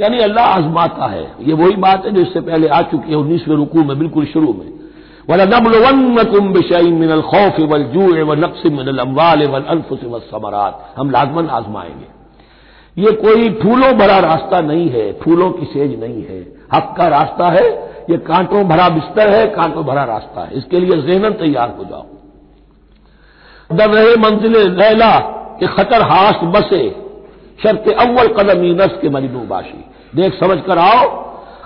यानी 0.00 0.18
अल्लाह 0.18 0.44
आजमाता 0.44 1.06
है। 1.06 1.32
ये 1.40 1.54
वही 1.54 1.76
बात 1.76 2.04
है 2.04 2.12
जो 2.12 2.20
इससे 2.20 2.40
पहले 2.40 2.68
आ 2.68 2.82
चुकी 2.82 3.10
है, 3.10 3.16
उन्नीसवें 3.16 3.56
रुकू 3.56 3.84
में, 3.84 3.98
बिल्कुल 3.98 4.26
शुरू 4.26 4.46
में। 4.46 4.78
वल 5.30 5.40
नबलवन्नकुम 5.40 6.52
बिशई 6.52 6.92
मिनल 6.92 7.22
खौफ 7.22 7.60
वल 7.60 7.82
जू 7.82 8.24
व 8.24 8.32
नक्स 8.32 8.62
मिनल 8.66 8.98
अम्वाल 8.98 9.46
वल 9.46 9.62
अनफुस 9.62 10.00
व 10.04 10.18
समरात। 10.18 10.94
हम 10.98 11.10
लाजमन 11.10 11.46
आजमाएँगे। 11.46 12.18
ये 13.02 13.12
कोई 13.12 13.50
फूलों 13.50 13.92
भरा 13.92 14.18
रास्ता 14.18 14.60
नहीं 14.60 14.90
है, 14.90 15.12
फूलों 15.12 15.50
की 15.50 15.66
सेज 15.66 16.00
नहीं 16.00 16.22
है। 16.22 16.40
हक 16.72 16.94
का 16.98 17.08
रास्ता 17.08 17.50
है, 17.50 17.64
ये 18.10 18.16
कांटों 18.16 18.64
भरा 18.64 18.88
बिस्तर 18.88 19.30
है, 19.30 19.46
कांटों 19.46 19.84
भरा 19.84 20.04
रास्ता 20.04 20.40
है। 20.40 20.50
इसके 20.52 20.80
लिए 20.80 21.02
जहनन 21.02 21.30
तैयार 21.30 21.74
हो 21.78 21.84
जाओ। 21.84 22.06
दर 23.76 23.90
रहे 23.90 24.16
मंजिल 24.16 24.56
लैला 24.56 25.34
कि 25.60 25.66
खतर 25.66 26.02
हास 26.02 26.40
बसे, 26.44 26.88
शर्त 27.62 27.88
अव्वल 28.00 28.28
कदम 28.28 28.62
नस 28.82 28.98
के 29.02 29.08
मजनूबाशी 29.08 29.84
देख 30.16 30.34
समझ 30.40 30.58
कर 30.60 30.78
आओ, 30.78 31.06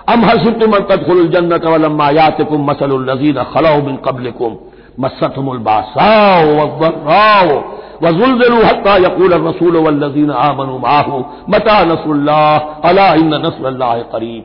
अम 0.09 0.23
तुम 0.59 0.77
तदखुल 0.79 1.27
जन्नत 1.27 1.65
वलम्मा 1.65 2.09
यातिकुम 2.09 2.71
मसलुल 2.71 3.09
नजीर 3.09 3.43
खलौ 3.43 3.81
बिन 3.81 3.97
कबलिकुम। 3.97 4.57
मसतहुमुल 4.99 5.57
बासाओ 5.57 6.45
वज़र्राओ 6.45 7.61
वजुलजलू 8.03 8.57
हत्ता 8.57 8.95
यकूल 8.95 9.33
रसूल 9.33 9.77
वल्लजीन 9.77 10.31
आमनु 10.31 10.77
माहू। 10.77 11.17
मता 11.49 11.83
नसरुल्लाह, 11.83 12.57
अला 12.89 13.13
इन 13.13 13.33
नसरुल्लाह 13.45 13.99
करीब। 13.99 14.43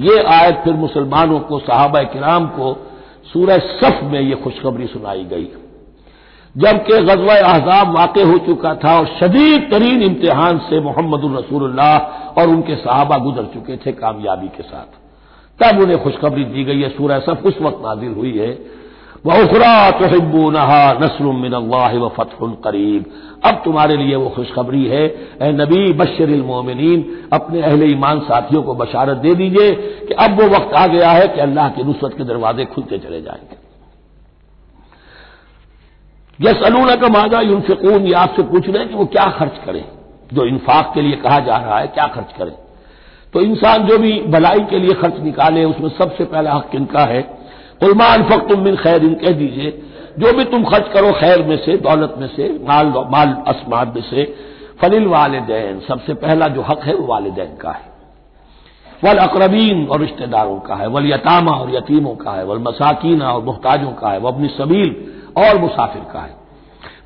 ये 0.00 0.22
आयत 0.22 0.60
फिर 0.64 0.74
मुसलमानों 0.74 1.40
को 1.40 1.58
साहबा 1.58 2.02
किराम 2.02 2.46
को, 2.46 2.76
सूरह 3.32 3.58
सफ 3.58 4.00
में 4.02 4.20
ये 4.20 4.34
खुशखबरी 4.34 4.86
सुनाई 4.86 5.24
गई। 5.24 5.48
जबकि 6.56 6.92
गजवा 6.92 7.34
अहजाब 7.34 7.96
वाक़ 7.96 8.18
हो 8.18 8.38
चुका 8.38 8.74
था 8.74 8.98
और 8.98 9.06
शदीद 9.06 9.68
तरीन 9.70 10.02
इम्तिहान 10.02 10.58
से 10.58 10.80
मोहम्मद 10.80 11.38
रसूलुल्लाह 11.38 11.98
और 12.40 12.48
उनके 12.48 12.76
साहबा 12.76 13.18
गुजर 13.18 13.42
चुके 13.42 13.76
थे 13.76 13.92
कामयाबी 13.92 14.48
के 14.48 14.62
साथ। 14.62 15.02
तब 15.62 15.80
उन्हें 15.80 16.02
खुशखबरी 16.02 16.44
दी 16.44 16.64
गई 16.64 16.80
है, 16.80 16.88
सूरह 16.88 17.18
सब 17.18 17.42
उस 17.46 17.58
वक्त 17.62 17.78
नाजिल 17.86 18.12
हुई 18.12 18.38
है। 18.38 18.84
वखरा 19.26 19.90
तहबू 19.90 20.50
नहा 20.50 20.92
नसर 20.92 21.24
व 21.98 22.08
फतह 22.08 22.46
करीब। 22.46 23.04
अब 23.44 23.62
तुम्हारे 23.64 23.96
लिए 23.96 24.16
वो 24.16 24.28
खुशखबरी 24.28 24.84
है। 24.84 25.04
ए 25.42 25.52
नबी 25.52 25.92
बशर 25.92 26.42
मोमिन 26.42 27.16
अपने 27.32 27.62
अहले 27.62 27.86
ईमान 27.86 28.20
साथियों 28.20 28.62
को 28.62 28.74
बशारत 28.74 29.16
दे 29.16 29.34
दीजिए 29.34 29.74
कि 29.74 30.14
अब 30.14 30.40
वो 30.40 30.48
वक्त 30.48 30.74
आ 30.74 30.86
गया 30.86 31.10
है 31.10 31.28
कि 31.28 31.40
अल्लाह 31.40 31.68
की 31.68 31.82
नुसरत 31.82 32.14
के 32.18 32.24
दरवाजे 32.24 32.64
खुलते 32.64 32.98
चले 32.98 33.22
जाएँगे। 33.22 33.63
यस 36.42 36.62
अलूना 36.64 36.94
का 36.94 37.08
मादा 37.08 37.40
यूनफिकून, 37.40 38.06
ये 38.06 38.12
आपसे 38.12 38.42
पूछ 38.42 38.68
रहे 38.68 38.78
हैं 38.78 38.88
कि 38.88 38.94
वो 38.94 39.06
क्या 39.06 39.24
खर्च 39.24 39.52
करें? 39.66 39.84
जो 40.32 40.44
इन्फाक 40.44 40.90
के 40.94 41.02
लिए 41.02 41.16
कहा 41.16 41.38
जा 41.40 41.56
रहा 41.56 41.78
है, 41.78 41.86
क्या 41.86 42.06
खर्च 42.06 42.32
करें? 42.38 42.52
तो 43.32 43.40
इंसान 43.40 43.86
जो 43.86 43.98
भी 43.98 44.20
भलाई 44.20 44.60
के 44.60 44.78
लिए 44.78 44.94
खर्च 44.94 45.14
निकाले, 45.20 45.64
उसमें 45.64 45.88
सबसे 45.88 46.24
पहला 46.24 46.52
हक 46.52 46.68
किनका 46.72 47.00
है? 47.00 47.38
उलमान 47.82 48.22
फक 48.22 48.48
तुम 48.48 48.60
मिन 48.60 48.76
खैर 48.76 49.04
इन 49.04 49.14
कह 49.14 49.30
दीजिए, 49.30 49.82
जो 50.18 50.32
भी 50.32 50.44
तुम 50.44 50.64
खर्च 50.64 50.92
करो 50.94 51.12
खैर 51.12 51.42
में 51.42 51.56
से, 51.56 51.76
दौलत 51.76 52.14
में 52.18 52.28
से, 52.28 52.60
माल 52.68 52.86
माल 52.86 53.36
असमाद 53.48 53.94
में 53.94 54.02
से, 54.02 54.34
फलिल 54.80 55.06
वालदेन, 55.06 55.80
सबसे 55.88 56.14
पहला 56.14 56.48
जो 56.48 56.62
हक 56.62 56.80
है 56.84 56.94
वो 56.94 57.06
वालदेन 57.06 57.56
का 57.56 57.70
है। 57.70 57.94
वल 59.04 59.18
अकरबीन 59.18 59.86
और 59.86 60.00
रिश्तेदारों 60.00 60.60
का 60.60 60.74
है, 60.74 60.86
वल 60.86 61.12
यतामा 61.12 61.52
और 61.52 61.74
यतीमों 61.74 62.14
का 62.16 62.30
है, 62.30 62.44
वल 62.44 62.58
मसाकीना 62.58 63.32
और 63.32 63.42
मुहताजों 63.42 63.92
का 63.92 64.08
है 64.08 64.18
वह 64.18 64.30
अपनी 64.30 64.48
सबील 64.48 65.13
और 65.38 65.58
मुसाफिर 65.58 66.02
का 66.12 66.20
है। 66.20 66.42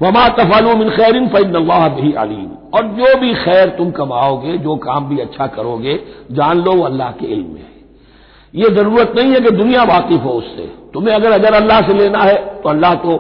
वमा 0.02 0.28
तफालू 0.28 0.75
मिन 0.76 0.90
खैरिन 0.90 1.28
फ़ैन 1.28 1.54
अल्लाह 1.54 1.88
भी 1.90 2.12
अलीम। 2.14 2.49
और 2.75 2.87
जो 2.88 3.18
भी 3.20 3.32
खैर 3.35 3.68
तुम 3.68 3.90
कमाओगे, 3.90 4.56
जो 4.58 4.76
काम 4.76 5.08
भी 5.08 5.18
अच्छा 5.18 5.47
करोगे, 5.47 5.99
जान 6.32 6.58
लो 6.58 6.73
वो 6.73 6.85
अल्लाह 6.85 7.11
के 7.12 7.26
इल्म 7.26 7.47
में 7.47 7.61
है। 7.61 7.76
ये 8.54 8.70
ज़रूरत 8.70 9.12
नहीं 9.16 9.32
है 9.32 9.40
कि 9.40 9.50
दुनिया 9.50 9.82
वाकिफ 9.85 10.25
हो 10.25 10.30
उससे। 10.32 10.70
तुम्हें 10.94 11.14
अगर 11.14 11.32
अगर 11.32 11.54
अल्लाह 11.54 11.80
से 11.80 11.94
लेना 11.94 12.18
है 12.18 12.37
तो 12.62 12.68
अल्लाह 12.68 12.94
तो 12.94 13.16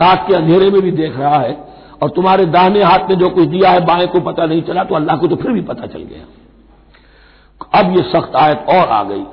रात 0.00 0.24
के 0.28 0.34
अंधेरे 0.34 0.70
में 0.70 0.80
भी 0.82 0.90
देख 0.92 1.18
रहा 1.18 1.38
है। 1.38 1.56
और 2.02 2.10
तुम्हारे 2.10 2.44
दाहिने 2.46 2.82
हाथ 2.82 3.10
में 3.10 3.16
जो 3.18 3.28
कुछ 3.28 3.48
दिया 3.48 3.70
है, 3.70 3.80
बाएँ 3.86 4.06
को 4.06 4.20
पता 4.20 4.46
नहीं 4.46 4.62
चला 4.62 4.84
तो 4.84 4.94
अल्लाह 4.94 5.16
को 5.16 5.26
तो 5.26 5.36
फिर 5.36 5.52
भी 5.52 5.60
पता 5.62 5.86
चल 5.86 6.02
गया। 6.04 7.80
अब 7.80 7.96
ये 7.96 8.02
सख्त 8.02 8.36
आयत 8.36 8.64
और 8.68 8.88
आ 8.88 9.02
गई। 9.02 9.24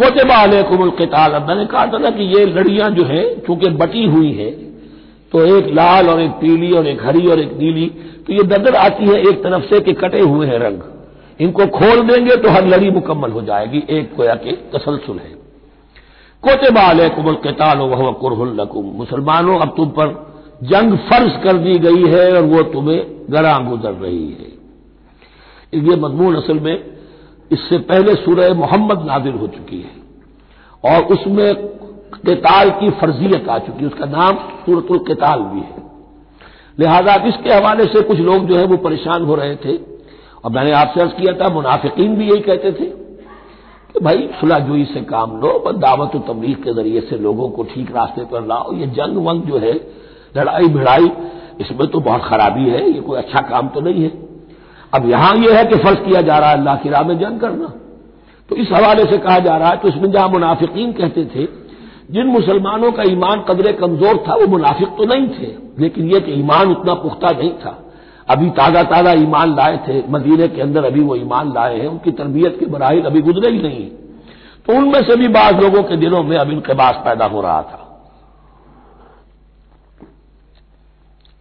कोतेबा 0.00 0.34
अलकुमुल 0.42 0.90
किताल 0.98 1.32
अब 1.32 1.48
मैंने 1.48 1.64
कहा 1.66 1.86
था 1.86 1.98
ना 1.98 2.10
कि 2.10 2.24
ये 2.34 2.44
लड़ियाँ 2.48 2.90
जो 2.90 3.04
है, 3.04 3.24
चूँकि 3.40 3.68
बटी 3.76 4.04
हुई 4.06 4.32
है 4.32 4.50
तो 5.32 5.44
एक 5.48 5.66
लाल 5.74 6.08
और 6.08 6.20
एक 6.20 6.30
पीली 6.40 6.70
और 6.72 6.86
एक 6.86 7.02
हरी 7.04 7.26
और 7.26 7.40
एक 7.40 7.52
नीली 7.58 7.86
तो 8.26 8.32
ये 8.32 8.42
नज़र 8.48 8.74
आती 8.76 9.06
है 9.06 9.18
एक 9.22 9.42
तरफ़ 9.42 9.64
से 9.64 9.80
कि 9.80 9.92
कटे 9.94 10.20
हुए 10.20 10.46
हैं 10.46 10.58
रंग। 10.58 10.80
इनको 11.40 11.66
खोल 11.68 12.00
देंगे 12.06 12.36
तो 12.36 12.50
हर 12.50 12.66
लड़ी 12.66 12.90
मुकम्मल 12.90 13.30
हो 13.30 13.42
जाएगी, 13.42 13.82
एक 13.90 14.14
कोया 14.16 14.34
के 14.36 14.52
तसलसल 14.72 15.18
है। 15.18 15.32
कोतेबा 16.42 16.82
अलकुमुल 16.88 17.34
किताल 17.44 17.78
वह 17.80 18.10
कुरहुल्लकुम 18.12 18.84
मुसलमानों, 18.96 19.58
अब 19.58 19.74
तुम 19.76 19.88
पर 19.90 20.08
जंग 20.64 20.96
फ़र्ज़ 21.08 21.36
कर 21.42 21.58
दी 21.58 21.78
गई 21.80 22.10
है 22.12 22.24
और 22.32 22.44
वो 22.44 22.62
तुम्हें 22.72 23.00
गरा 23.30 23.56
गुजर 23.68 23.92
रही 24.02 24.28
है। 24.30 24.50
ये 25.80 25.96
मजमून 25.98 26.36
असल 26.36 26.60
में 26.60 26.76
इससे 27.50 27.78
पहले 27.84 28.14
सूरह 28.14 28.54
मोहम्मद 28.54 29.04
नाजिल 29.06 29.34
हो 29.34 29.46
चुकी 29.48 29.80
है 29.80 30.92
और 30.92 31.12
उसमें 31.14 31.54
केताल 32.16 32.70
की 32.70 32.90
फर्जियत 33.00 33.48
आ 33.48 33.58
चुकी 33.58 33.80
है। 33.80 33.86
उसका 33.86 34.06
नाम 34.08 34.36
सूरतुल 34.66 34.98
किताल 35.06 35.40
भी 35.44 35.60
है। 35.60 35.82
लिहाजा 36.78 37.14
इसके 37.28 37.52
हवाले 37.52 37.84
से 37.86 38.02
कुछ 38.02 38.18
लोग 38.20 38.46
जो 38.46 38.56
है 38.56 38.64
वो 38.66 38.76
परेशान 38.78 39.24
हो 39.24 39.34
रहे 39.34 39.56
थे। 39.56 39.76
और 40.44 40.50
मैंने 40.50 40.72
आपसे 40.72 41.00
अर्ज़ 41.00 41.12
किया 41.12 41.32
था, 41.34 41.48
मुनाफिकीन 41.48 42.16
भी 42.16 42.28
यही 42.30 42.40
कहते 42.40 42.72
थे 42.72 42.84
कि 42.84 44.00
भाई 44.00 44.28
सुलहजुई 44.40 44.84
से 44.84 45.00
काम 45.02 45.40
लो, 45.40 45.58
बस 45.66 45.74
दावत 45.76 46.16
तबलीग 46.28 46.62
के 46.64 46.74
ज़रिए 46.74 47.00
से 47.00 47.18
लोगों 47.18 47.48
को 47.50 47.62
ठीक 47.64 47.90
रास्ते 47.96 48.24
पर 48.24 48.46
लाओ। 48.46 48.72
ये 48.74 48.86
जंग 48.88 49.16
वंग 49.26 49.42
जो 49.42 49.58
है 49.58 49.72
लड़ाई 50.36 50.68
भिड़ाई 50.68 51.10
इसमें 51.60 51.86
तो 51.88 52.00
बहुत 52.00 52.22
खराबी 52.24 52.68
है, 52.70 52.90
ये 52.90 53.00
कोई 53.00 53.18
अच्छा 53.18 53.40
काम 53.48 53.68
तो 53.68 53.80
नहीं 53.80 54.02
है। 54.02 54.29
अब 54.92 55.08
यहाँ 55.08 55.34
यह 55.38 55.56
है 55.58 55.64
कि 55.64 55.76
फ़र्ज़ 55.78 55.98
किया 56.00 56.20
जा 56.22 56.38
रहा 56.38 56.50
है 56.50 56.56
अल्लाह 56.56 56.76
की 56.76 56.88
राह 56.88 57.02
में 57.04 57.18
जंग 57.18 57.40
करना। 57.40 57.72
तो 58.50 58.56
इस 58.56 58.68
हवाले 58.72 59.04
से 59.06 59.18
कहा 59.18 59.38
जा 59.40 59.56
रहा 59.56 59.68
है 59.70 59.76
तो 59.76 59.88
इसमें 59.88 60.10
जहाँ 60.12 60.28
मुनाफिकीन 60.28 60.92
कहते 60.92 61.24
थे, 61.26 61.44
जिन 62.10 62.26
मुसलमानों 62.28 62.90
का 62.92 63.02
ईमान 63.08 63.44
कदरे 63.48 63.72
कमज़ोर 63.74 64.24
था, 64.28 64.34
वो 64.34 64.46
मुनाफिक 64.48 64.88
तो 64.96 65.04
नहीं 65.06 65.28
थे, 65.30 65.54
लेकिन 65.78 66.10
यह 66.10 66.20
कि 66.20 66.32
ईमान 66.34 66.70
उतना 66.70 66.94
पुख्ता 66.96 67.30
नहीं 67.32 67.52
था। 67.58 67.76
अभी 68.28 68.50
ताज़ा 68.52 68.82
ताज़ा 68.84 69.12
ईमान 69.20 69.54
लाए 69.56 69.76
थे, 69.86 70.02
मदीने 70.08 70.48
के 70.48 70.60
अंदर 70.62 70.84
अभी 70.84 71.00
वो 71.02 71.16
ईमान 71.16 71.52
लाए 71.54 71.78
हैं, 71.78 71.86
उनकी 71.88 72.10
तरबियत 72.12 72.56
के 72.60 72.66
बराहिल 72.68 73.04
अभी 73.04 73.20
गुजरे 73.22 73.50
ही 73.50 73.62
नहीं 73.62 73.88
तो 74.66 74.74
उनमें 74.74 75.02
से 75.02 75.16
भी 75.16 75.28
बाज 75.30 75.60
लोगों 75.60 75.82
के 75.82 75.96
दिलों 75.96 76.22
में 76.22 76.36
अब 76.38 76.50
इनकबास 76.50 76.96
पैदा 77.04 77.26
हो 77.26 77.40
रहा 77.40 77.62
था। 77.62 77.86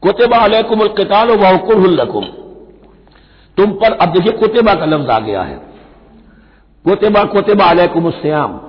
कुतबा 0.03 0.38
अलैकुम 0.39 0.79
अलकिताल 0.82 1.32
वकुलकुम 1.38 2.25
तुम 3.59 3.71
पर, 3.73 3.93
अब 3.93 4.09
देखिए 4.09 4.31
कुतबा 4.31 4.73
का 4.73 4.85
लफ्ज 4.85 5.09
आ 5.09 5.19
गया 5.19 5.41
है। 5.43 5.55
कुतबा 6.85 7.23
कुतबा 7.23 7.65
अलैकुम 7.65 8.09
श्याम 8.11 8.59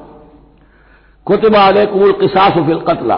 कुतबा 1.27 1.67
अलैकुम 1.67 2.13
किसास 2.13 2.53
फिल 2.67 2.81
कतला। 2.81 3.17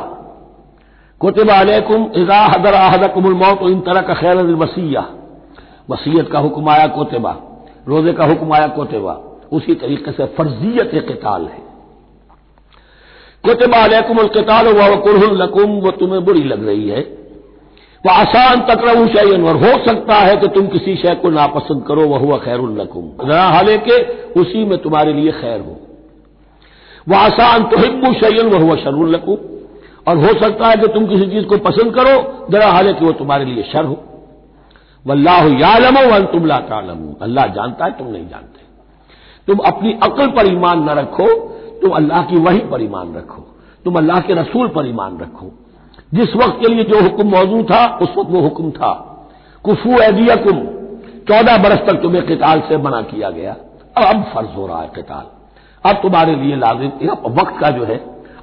कुतबा 1.20 1.54
अलैकुम 1.54 2.04
इजा 2.16 2.40
हदर 2.46 2.74
आहदकुमुल 2.74 3.34
मौत 3.34 3.62
इन 3.62 3.80
तरह 3.80 4.00
का 4.00 4.14
खैर 4.14 4.36
वसीया। 4.36 5.06
वसीयत 5.90 6.30
का 6.32 6.38
हुक्म 6.38 6.68
आया 6.68 6.86
कोतेबा, 6.86 7.36
रोज़े 7.88 8.12
का 8.12 8.24
हुक्म 8.24 8.52
आया 8.52 8.66
कोतेबा। 8.68 9.12
उसी 9.52 9.74
तरीके 9.74 10.12
से 10.12 10.26
फर्जियत 10.36 10.90
किताल 11.08 11.46
है। 11.46 11.60
कुतबा 13.44 13.82
अलैकुम 13.84 14.26
किताल 14.28 14.68
वह 14.68 14.94
कुरहुलकुम 14.96 15.70
वो 15.80 15.90
तुम्हें 15.90 16.24
बुरी 16.24 16.44
लग 16.44 16.66
रही 16.66 16.88
है। 16.88 17.00
वह 18.04 18.12
आसान 18.12 18.60
तकरऊ 18.60 19.06
शयन, 19.06 19.44
और 19.44 19.56
हो 19.56 19.84
सकता 19.84 20.14
है 20.14 20.36
कि 20.36 20.48
तुम 20.48 20.66
किसी 20.66 20.96
शय 20.96 21.14
को 21.14 21.30
नापसंद 21.30 21.84
करो, 21.88 22.06
वह 22.06 22.18
हुआ 22.18 22.38
खैरुल्लकुम 22.38 23.28
जरा 23.28 23.42
हाले 23.42 23.76
के 23.78 24.02
उसी 24.40 24.64
में 24.64 24.78
तुम्हारे 24.78 25.12
लिए 25.12 25.32
खैर 25.32 25.60
हो। 25.60 25.76
वह 27.08 27.18
आसान 27.18 27.62
तो 27.62 27.78
हिब्बू 27.78 28.12
शयन, 28.12 28.46
वह 28.46 28.62
हुआ 28.62 28.76
शरुल्लकुम 28.76 29.36
और 30.08 30.18
हो 30.18 30.32
सकता 30.40 30.68
है 30.68 30.76
कि 30.76 30.88
तुम 30.88 31.06
किसी 31.06 31.30
चीज़ 31.30 31.46
को 31.46 31.58
पसंद 31.58 31.94
करो 31.94 32.46
जरा 32.50 32.66
हाल 32.66 32.92
कि 32.92 33.04
वो 33.04 33.12
तुम्हारे 33.12 33.44
लिए 33.44 33.62
शर 33.62 33.84
हो। 33.84 34.02
वल्लाह 35.06 35.46
यालमो 35.60 36.06
वन 36.12 36.24
तुम 36.24 36.46
ला 36.46 36.56
तालमो। 36.56 37.16
अल्लाह 37.22 37.46
जानता 37.46 37.84
है, 37.84 37.90
तुम 37.90 38.06
नहीं 38.06 38.28
जानते। 38.28 38.60
तुम 39.46 39.58
अपनी 39.58 39.92
अकल 40.02 40.26
पर 40.26 40.46
ईमान 40.46 40.82
न 40.82 40.88
रखो, 40.88 41.26
तुम 41.80 41.90
अल्लाह 41.90 42.22
की 42.22 42.36
वही 42.36 42.58
पर 42.58 42.82
ईमान 42.82 43.14
रखो। 43.14 43.56
तुम 43.84 43.94
अल्लाह 43.94 44.20
के 44.20 44.34
रसूल 44.34 44.68
पर 44.68 44.86
ईमान 44.86 45.18
रखो। 45.18 45.50
जिस 46.14 46.34
वक्त 46.36 46.58
के 46.60 46.68
लिए 46.68 46.84
जो 46.84 47.00
हुक्म 47.00 47.26
मौजूद 47.28 47.64
था, 47.64 47.98
उस 48.02 48.08
वक्त 48.18 48.30
वो 48.30 48.40
हुक्म 48.40 48.70
था। 48.70 48.92
कुफू 49.64 49.90
एदियकुम 49.90 50.64
चौदह 51.28 51.56
बरस 51.58 51.78
तक 51.78 52.00
तुम्हें 52.02 52.26
किताल 52.26 52.60
से 52.60 52.76
मना 52.76 53.00
किया 53.02 53.30
गया। 53.30 53.52
अब 53.96 54.04
अब 54.04 54.22
फ़र्ज़ 54.34 54.48
हो 54.48 54.66
रहा 54.66 54.80
है 54.82 54.90
किताल। 54.94 55.90
अब 55.90 55.96
तुम्हारे 55.96 56.34
लिए 56.36 56.56
लाजिम 56.56 57.10
वक्त 57.10 57.60
का 57.60 57.70
जो 57.70 57.84
है, 57.84 57.96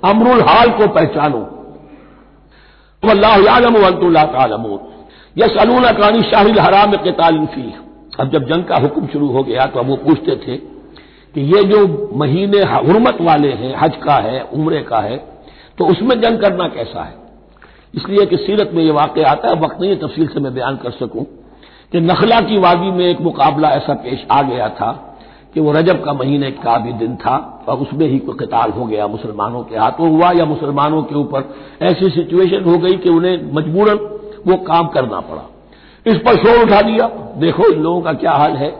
अमरुल 0.05 0.41
हाल 0.41 0.69
को 0.69 0.87
पहचानो। 0.87 1.41
तो 3.03 3.09
अल्लाहमून 3.09 4.79
यस 5.37 5.55
अलूना 5.59 5.91
कानी 5.91 6.21
शाहिल 6.21 6.59
हराम 6.59 6.91
के 6.93 7.11
तालीफी 7.11 7.73
अब 8.19 8.29
जब 8.29 8.43
जंग 8.43 8.63
का 8.63 8.75
हुक्म 8.75 9.07
शुरू 9.07 9.27
हो 9.27 9.43
गया 9.43 9.65
तो 9.65 9.79
अब 9.79 9.87
वो 9.87 9.95
पूछते 9.95 10.35
थे 10.35 10.55
कि 11.35 11.41
ये 11.41 11.63
जो 11.63 12.09
महीने 12.15 12.57
हरमत 12.57 13.17
वाले 13.21 13.51
हैं, 13.51 13.75
हज 13.79 13.95
का 14.03 14.15
है, 14.15 14.41
उम्र 14.43 14.81
का 14.81 14.97
है 14.97 15.17
तो 15.77 15.85
उसमें 15.85 16.21
जंग 16.21 16.39
करना 16.39 16.67
कैसा 16.67 17.03
है? 17.03 17.28
इसलिए 17.93 18.25
कि 18.25 18.37
सीरत 18.37 18.71
में 18.73 18.83
ये 18.83 18.91
वाक़ 18.91 19.19
आता 19.25 19.47
है 19.47 19.59
वक्त 19.61 19.81
नहीं 19.81 19.95
तफसील 19.97 20.27
से 20.27 20.39
मैं 20.39 20.53
बयान 20.53 20.75
कर 20.77 20.91
सकूँ 20.91 21.25
कि 21.91 21.99
नखला 22.01 22.39
की 22.41 22.57
वादी 22.57 22.91
में 22.91 23.05
एक 23.05 23.21
मुकाबला 23.21 23.69
ऐसा 23.71 23.93
पेश 23.93 24.25
आ 24.31 24.41
गया 24.41 24.67
था 24.69 24.91
कि 25.53 25.59
वो 25.59 25.71
रजब 25.71 26.03
का 26.03 26.13
महीने 26.13 26.51
का 26.53 26.77
भी 26.77 26.91
दिन 26.93 27.15
था 27.15 27.35
और 27.67 27.77
उसमें 27.77 28.07
ही 28.07 28.19
कोई 28.19 28.35
कताल 28.39 28.71
हो 28.71 28.85
गया 28.85 29.07
मुसलमानों 29.07 29.63
के 29.63 29.77
हाथों 29.77 30.09
हुआ 30.09 30.31
या 30.31 30.45
मुसलमानों 30.45 31.01
के 31.03 31.15
ऊपर 31.15 31.49
ऐसी 31.81 32.09
सिचुएशन 32.09 32.63
हो 32.63 32.77
गई 32.77 32.97
कि 32.97 33.09
उन्हें 33.09 33.53
मजबूरन 33.53 33.97
वो 34.47 34.57
काम 34.65 34.87
करना 34.87 35.19
पड़ा। 35.21 35.43
इस 36.05 36.17
पर 36.17 36.37
शोर 36.37 36.63
उठा 36.63 36.81
दिया 36.81 37.07
देखो 37.37 37.71
इन 37.73 37.81
लोगों 37.81 38.01
का 38.01 38.13
क्या 38.15 38.31
हाल 38.33 38.55
है। 38.57 38.71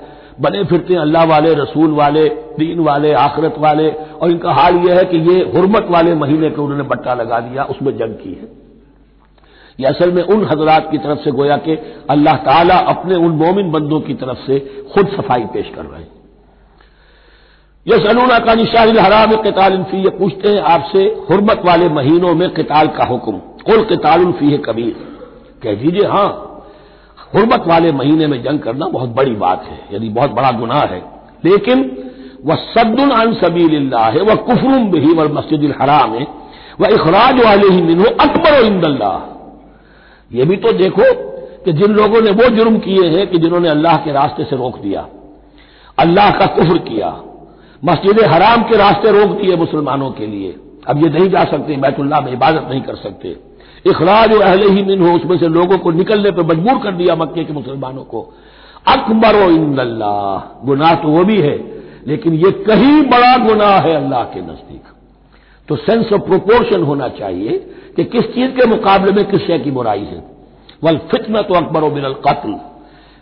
बने 0.41 0.63
फिरते 0.63 0.95
अल्लाह 0.95 1.25
वाले, 1.25 1.53
रसूल 1.53 1.91
वाले, 1.91 2.27
दीन 2.59 2.79
वाले, 2.79 3.13
आखरत 3.15 3.55
वाले 3.59 3.89
और 3.89 4.31
इनका 4.31 4.51
हाल 4.51 4.75
यह 4.77 4.97
है 4.97 5.03
कि 5.05 5.17
ये 5.29 5.41
हुरमत 5.51 5.87
वाले 5.89 6.15
महीने 6.15 6.49
को 6.49 6.63
उन्होंने 6.63 6.83
बट्टा 6.83 7.13
लगा 7.13 7.39
दिया, 7.39 7.63
उसमें 7.63 7.97
जंग 7.97 8.13
की 8.15 8.33
है। 8.33 8.68
ये 9.79 9.86
असल 9.86 10.12
में 10.12 10.24
उन 10.24 10.45
हजरात 10.45 10.91
की 10.91 10.98
तरफ़ 10.98 11.19
से 11.19 11.31
गोया 11.31 11.57
कि 11.57 11.75
अल्लाह 12.09 12.36
ताला 12.36 12.75
अपने 12.75 13.15
उन 13.15 13.31
मोमिन 13.31 13.71
बंदों 13.71 14.00
की 14.00 14.13
तरफ़ 14.13 14.38
से 14.38 14.83
खुद 14.93 15.07
सफ़ाई 15.07 15.41
पेश 15.41 15.71
कर 15.75 15.86
रहे 15.86 16.01
हैं। 16.01 16.12
यह 17.88 17.98
सलूना 17.98 18.39
का 18.39 18.53
निशान 18.53 18.98
हराम 18.98 19.36
कतालफी 19.36 19.98
ये 19.98 20.09
पूछते 20.09 20.50
हैं 20.50 20.62
आपसे, 20.62 21.00
हुरमत 21.00 21.62
वाले 21.65 21.89
महीनों 21.89 22.36
में 22.36 22.50
कताल 22.50 22.88
का 22.88 23.03
हुक्म, 23.03 23.31
कुल 23.31 23.83
कतालफी 23.83 24.51
है 24.51 24.57
कबीर। 24.57 24.95
कह 25.63 25.74
दीजिए, 25.74 26.07
हाँ, 26.07 26.63
हुरमत 27.36 27.63
वाले 27.67 27.91
महीने 27.91 28.27
में 28.27 28.43
जंग 28.43 28.59
करना 28.59 28.88
बहुत 28.88 29.09
बड़ी 29.09 29.31
बात 29.31 29.63
है, 29.63 29.79
यानी 29.93 30.09
बहुत 30.09 30.31
बड़ा 30.31 30.51
गुनाह 30.51 30.81
है। 30.81 31.03
लेकिन, 31.45 32.07
वह 32.45 32.55
सद्दुल 32.55 33.12
अन 33.12 33.33
सबील 33.33 33.93
है, 33.95 34.21
वह 34.21 34.36
कुफरुम 34.36 34.91
भी 34.91 35.13
व 35.13 35.33
मस्जिद 35.33 35.75
हराम 35.81 36.13
है, 36.13 36.27
वह 36.81 36.88
इखराज 36.88 37.45
वाले 37.45 37.67
ही 37.67 37.81
मिन 37.81 38.05
अकबर 38.05 38.65
इंदल्ला 38.65 39.36
ये 40.31 40.45
भी 40.45 40.55
तो 40.57 40.71
देखो 40.74 41.13
कि 41.65 41.74
जिन 41.74 41.93
लोगों 41.93 42.21
ने 42.21 42.31
वो 42.33 42.50
जुर्म 42.55 42.77
किए 42.79 43.07
हैं 43.09 43.25
कि 43.27 43.38
जिन्होंने 43.38 43.69
अल्लाह 43.69 43.95
के 43.98 44.12
रास्ते 44.13 44.43
से 44.43 44.55
रोक 44.55 44.79
दिया, 44.79 45.07
अल्लाह 45.98 46.29
का 46.31 46.45
कुफर 46.48 46.77
किया, 46.86 47.09
मस्जिद 47.83 48.19
हराम 48.25 48.63
के 48.63 48.77
रास्ते 48.77 49.12
रोक 49.12 49.38
दिए 49.38 49.55
मुसलमानों 49.57 50.09
के 50.12 50.27
लिए। 50.27 50.55
अब 50.88 51.03
ये 51.03 51.09
नहीं 51.09 51.29
जा 51.29 51.43
सकते, 51.45 51.75
बैतुल्लाह 51.77 52.21
में 52.21 52.31
इबादत 52.33 52.67
नहीं 52.69 52.81
कर 52.81 52.95
सकते। 52.98 53.36
इखराज 53.86 54.33
अहले 54.33 54.69
ही 54.69 54.83
मिन 54.86 55.01
हो 55.01 55.15
उसमें 55.15 55.38
से 55.38 55.48
लोगों 55.50 55.77
को 55.77 55.91
निकलने 55.93 56.31
पर 56.31 56.43
मजबूर 56.45 56.79
कर 56.83 56.91
दिया 56.93 57.15
मक्के 57.15 57.43
के 57.43 57.53
मुसलमानों 57.53 58.03
को। 58.03 58.21
अकबर 58.88 59.36
इंदल्ला 59.43 60.15
गुनाह 60.65 60.93
तो 60.95 61.07
वो 61.09 61.24
भी 61.24 61.38
है, 61.39 61.57
लेकिन 62.07 62.33
ये 62.36 62.51
कहीं 62.63 63.01
बड़ा 63.09 63.36
गुनाह 63.45 63.79
है 63.79 63.95
अल्लाह 63.95 64.24
के 64.25 64.41
नज़दीक। 64.41 64.95
तो 65.69 65.75
सेंस 65.77 66.13
ऑफ़ 66.13 66.21
प्रोपोर्शन 66.21 66.83
होना 66.83 67.07
चाहिए 67.17 67.57
कि 67.96 68.03
किस 68.03 68.22
चीज़ 68.22 68.51
के 68.51 68.65
मुकाबले 68.65 69.12
में 69.12 69.25
किस 69.25 69.41
शय 69.41 69.60
की 69.60 69.72
बुराई 69.72 70.03
है। 70.03 70.38
वल 70.84 70.98
फितना 70.98 71.41
तो 71.41 71.53
अकबर 71.53 71.84
बिन 71.84 72.13
कत्ल। 72.27 72.60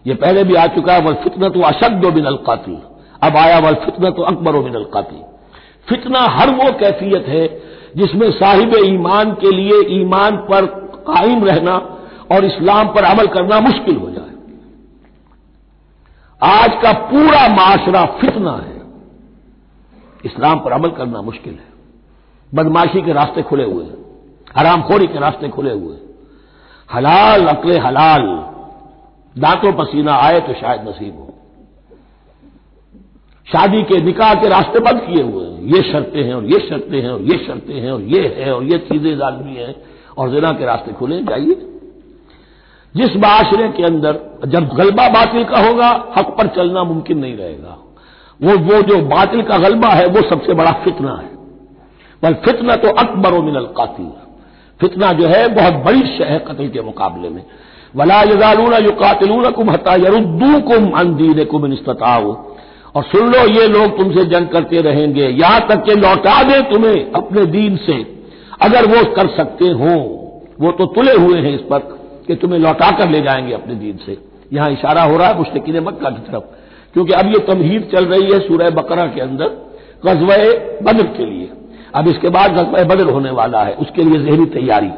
ये 0.08 0.16
पहले 0.16 0.44
भी 0.44 0.56
आ 0.56 0.66
चुका 0.68 0.94
है, 0.94 1.02
वल 1.02 1.14
फितना 1.14 1.50
तो 1.50 1.62
अशद 1.62 2.06
बिन 2.06 2.26
कत्ल। 2.50 2.78
अब 3.24 3.38
आया 3.38 3.60
वल 3.60 3.74
फितना 3.74 4.10
तो 4.10 4.22
अकबर 4.22 4.54
बिन 4.54 4.84
कत्ल। 4.84 5.24
फितना 5.90 6.20
हर 6.20 6.50
वो 6.50 6.72
कैफियत 6.80 7.26
है 7.28 7.62
जिसमें 7.96 8.32
साहिब 8.32 8.76
ईमान 8.86 9.32
के 9.32 9.52
लिए 9.52 10.02
ईमान 10.02 10.38
पर 10.38 10.66
कायम 11.10 11.44
रहना 11.44 11.76
और 12.32 12.46
इस्लाम 12.46 12.88
पर 12.88 13.04
अमल 13.04 13.28
करना 13.28 13.60
मुश्किल 13.60 13.96
हो 13.96 14.10
जाए। 14.10 14.28
आज 16.44 16.70
का 16.84 16.94
पूरा 16.94 17.48
माशरा 17.48 18.06
फितना 18.06 18.52
है। 18.52 18.82
इस्लाम 20.26 20.60
पर 20.60 20.72
अमल 20.72 20.90
करना 20.90 21.22
मुश्किल 21.22 21.54
है। 21.54 21.68
बदमाशी 22.54 23.02
के 23.02 23.14
रास्ते 23.14 23.42
खुले 23.42 23.64
हुए 23.64 23.86
हैं। 23.86 24.07
हरामखोरी 24.56 25.08
के 25.08 25.20
रास्ते 25.20 25.50
खुले 25.50 25.72
हुए। 25.72 25.96
हलाल, 26.90 27.46
अकले 27.48 27.78
हलाल। 27.78 28.26
दांतों 29.36 29.72
पसीना 29.74 30.14
आए 30.16 30.40
तो 30.40 30.54
शायद 30.54 30.88
नसीब 30.88 31.16
हो। 31.16 31.34
शादी 33.48 33.82
के 33.84 34.02
निकाह 34.02 34.34
के 34.34 34.50
रास्ते 34.50 34.80
बंद 34.80 35.02
किए 35.02 35.24
हुए 35.24 35.46
हैं। 35.46 35.62
ये 35.64 35.82
शर्तें 35.92 36.24
हैं 36.24 36.34
और 36.34 36.46
ये 36.46 36.60
शर्तें 36.60 37.02
हैं 37.02 37.10
और 37.10 37.22
ये 37.22 37.38
शर्तें 37.38 37.74
हैं 37.74 37.92
और 37.92 38.02
ये 38.02 38.36
है 38.38 38.54
और 38.54 38.64
ये 38.64 38.78
चीज़ें 38.78 39.16
लाजमी 39.16 39.56
हैं 39.56 39.76
और 40.18 40.30
जिना 40.30 40.52
के 40.52 40.66
रास्ते 40.66 40.94
खुले 40.94 41.22
जाइए। 41.24 41.74
जिस 42.96 43.16
माशरे 43.16 43.70
के 43.70 43.84
अंदर 43.84 44.20
जब 44.46 44.68
गलबा 44.68 45.08
बातिल 45.10 45.44
का 45.44 45.60
होगा, 45.60 45.90
हक 46.18 46.36
पर 46.38 46.48
चलना 46.48 46.84
मुमकिन 46.84 47.18
नहीं 47.18 47.38
रहेगा। 47.38 47.78
वो 48.40 48.58
वो 48.58 48.82
जो 48.82 49.02
बातिल 49.02 49.42
का 49.42 49.58
गलबा 49.58 49.88
है, 49.88 50.06
वो 50.06 50.22
सबसे 50.22 50.54
बड़ा 50.54 50.72
फितना 50.72 51.16
है। 51.16 51.36
बल 52.24 52.34
फितना 52.34 52.76
तो 52.76 52.90
अकबर 52.90 53.42
मिनल 53.42 53.66
कातिल 53.78 54.06
फितना 54.80 55.12
जो 55.14 55.28
है, 55.28 55.48
बहुत 55.48 55.74
बड़ी 55.86 56.02
शह 56.18 56.26
है 56.26 56.40
कत्ल 56.40 56.68
के 56.68 56.82
मुकाबले 56.82 57.30
में। 57.30 57.44
वला 57.96 58.22
यजालूना 58.22 58.78
यु 58.78 58.92
कातिलून 58.92 59.50
कुम 59.52 59.70
हता 59.70 59.94
यरुद्दू 59.96 60.60
कुम 60.62 60.90
अंदीन 60.92 61.44
कुम 61.46 61.74
इस्तताओ 61.74 62.34
और 62.96 63.04
सुन 63.04 63.28
लो, 63.28 63.46
ये 63.52 63.68
लोग 63.68 63.98
तुमसे 63.98 64.24
जंग 64.26 64.48
करते 64.48 64.82
रहेंगे, 64.82 65.28
यहाँ 65.28 65.60
तक 65.68 65.84
के 65.84 65.96
लौटा 65.96 66.42
दें 66.44 66.62
तुम्हें 66.64 67.12
अपने 67.12 67.46
दीन 67.46 67.76
से। 67.78 67.96
अगर 68.62 68.86
वो 68.86 69.04
कर 69.14 69.28
सकते 69.28 69.66
हो, 69.66 69.96
वो 70.62 70.72
तो 70.72 70.86
तुले 70.86 71.14
हुए 71.14 71.40
हैं 71.42 71.54
इस 71.56 71.62
पर, 71.62 71.80
कि 72.28 72.36
तुम्हें 72.36 72.60
लौटा 72.60 72.92
कर 72.92 73.10
ले 73.10 73.22
जाएँगे 73.22 73.54
अपने 73.54 73.76
दीन 73.76 74.00
से। 74.06 74.18
यहाँ 74.54 74.70
इशारा 74.72 75.04
हो 75.04 75.18
रहा 75.18 75.28
है 75.28 75.38
मुश्तकिन 75.38 75.80
मक्का 75.80 76.10
की 76.10 76.32
तरफ़, 76.32 76.44
क्योंकि 76.94 77.14
अब 77.14 77.28
ये 77.28 77.40
तमहीद 77.40 77.90
चल 77.94 78.06
रही 78.06 78.32
है 78.32 78.40
सूरह 78.40 78.70
बकरा 78.70 79.06
के 79.06 79.22
अंदर 79.22 79.48
गजब 80.06 80.28
बद्र 80.84 81.04
के 81.18 81.26
लिए। 81.26 81.50
अब 81.98 82.08
इसके 82.08 82.30
बाद 82.30 82.52
गजब 82.52 82.88
बदर 82.88 83.12
होने 83.12 83.30
वाला 83.32 83.64
है, 83.64 83.74
उसके 83.74 84.04
लिए 84.04 84.20
जहरी 84.20 84.46
तैयारी। 84.46 84.92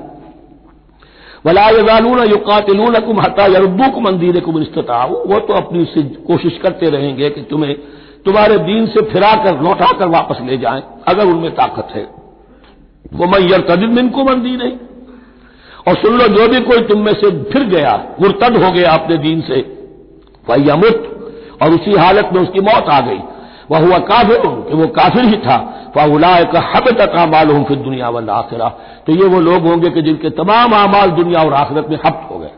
वलाजालून 1.46 2.20
युकातिलून 2.30 3.00
कुम 3.00 3.20
हता 3.22 3.46
यरुद्दू 3.46 3.90
कुम 3.92 4.04
मंदिर 4.04 4.40
कुम 4.40 4.62
इस्तताऊ। 4.62 5.16
वो 5.26 5.40
तो 5.40 5.54
अपनी 5.54 5.86
से 5.86 6.02
कोशिश 6.02 6.58
करते 6.58 6.90
रहेंगे 6.90 7.30
कि 7.30 7.42
तुम्हें, 7.42 7.76
तुम्हारे 8.26 8.58
दीन 8.58 8.86
से 8.86 9.02
फिरा 9.02 9.34
कर 9.36 9.62
लौटा 9.62 9.92
कर 9.98 10.08
वापस 10.08 10.38
ले 10.42 10.58
जाएँ, 10.58 10.84
अगर 11.08 11.26
उनमें 11.26 11.52
ताकत 11.56 11.96
है। 11.96 12.04
वो 13.14 13.28
मैं 13.28 13.40
यरतदिन 13.40 13.96
दिन 13.96 14.10
को 14.10 14.24
मंदी 14.24 14.56
नहीं 14.58 14.72
और 15.88 15.96
सुन 15.96 16.18
लो, 16.18 16.28
जो 16.28 16.48
भी 16.48 16.60
कोई 16.60 16.82
तुम 16.82 17.00
में 17.00 17.14
से 17.14 17.30
फिर 17.44 17.64
गया, 17.64 17.94
मुर्तद 18.22 18.64
हो 18.64 18.72
गया 18.72 18.92
अपने 18.92 19.18
दीन 19.18 19.42
से, 19.42 19.60
वह 20.50 20.56
यमुत, 20.70 21.06
और 21.64 21.72
उसी 21.72 21.94
हालत 21.94 22.30
में 22.34 22.42
उसकी 22.42 22.62
मौत 22.62 22.90
आ 22.90 23.00
गई। 23.00 23.20
वह 23.72 23.80
हुआ 23.80 23.98
काफिर 23.98 24.42
कि 24.70 24.76
वो 24.76 24.88
काफिर 24.88 25.26
ही 25.26 25.38
था। 25.38 25.58
फ़ाउलाए 25.96 26.46
का 26.46 26.60
हब 26.74 26.90
तक 26.98 27.16
अमाल 27.18 27.50
हूँ 27.50 27.64
फिर 27.66 27.78
दुनिया 27.78 28.10
वाल 28.10 28.30
आखिरा 28.30 28.70
तो 29.08 29.14
ये 29.14 29.28
वो 29.28 29.40
लोग 29.40 29.68
होंगे 29.68 29.90
कि 29.90 30.02
जिनके 30.02 30.30
तमाम 30.30 30.74
अमाल 30.74 31.12
दुनिया 31.12 31.44
और 31.44 31.54
आखिरत 31.54 31.90
में 31.90 31.98
हफ्त 32.06 32.32
हो 32.32 32.40
गए। 32.40 32.52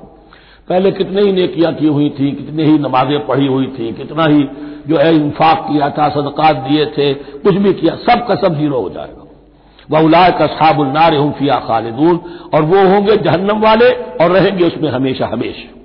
पहले 0.70 0.91
कितने 0.91 1.22
ही 1.22 1.32
नेकियाँ 1.32 1.74
की 1.74 1.88
हुई 1.88 2.10
थी, 2.10 2.32
कितने 2.32 2.63
ही 2.63 2.78
नमाजें 2.78 3.28
पढ़ी 3.28 3.48
हुई 3.48 3.67
थी, 3.67 3.91
कितना 3.94 4.26
ही 4.26 4.44
जो 4.88 4.98
है 4.98 5.15
इंफाक 5.15 5.65
किया 5.70 5.89
था, 5.89 6.10
सदकात 6.10 6.56
दिए 6.56 6.86
थे, 6.86 7.13
कुछ 7.13 7.56
भी 7.56 7.74
किया, 7.74 7.96
सब 7.96 8.28
का 8.28 8.36
सब 8.36 8.58
ज़ीरो 8.58 8.82
हो 8.82 8.89
जाएगा। 8.89 9.26
वह 9.91 10.06
उलाय 10.06 10.32
का 10.32 10.46
साबुलनार 10.46 11.15
हूँ 11.15 11.34
फिया 11.34 11.56
खालिदून। 11.56 12.20
और 12.54 12.62
वो 12.62 12.88
होंगे 12.88 13.17
जहन्नम 13.17 13.60
वाले 13.60 13.89
और 14.22 14.32
रहेंगे 14.32 14.65
उसमें 14.65 14.89
हमेशा 14.89 15.28
हमेशा। 15.28 15.81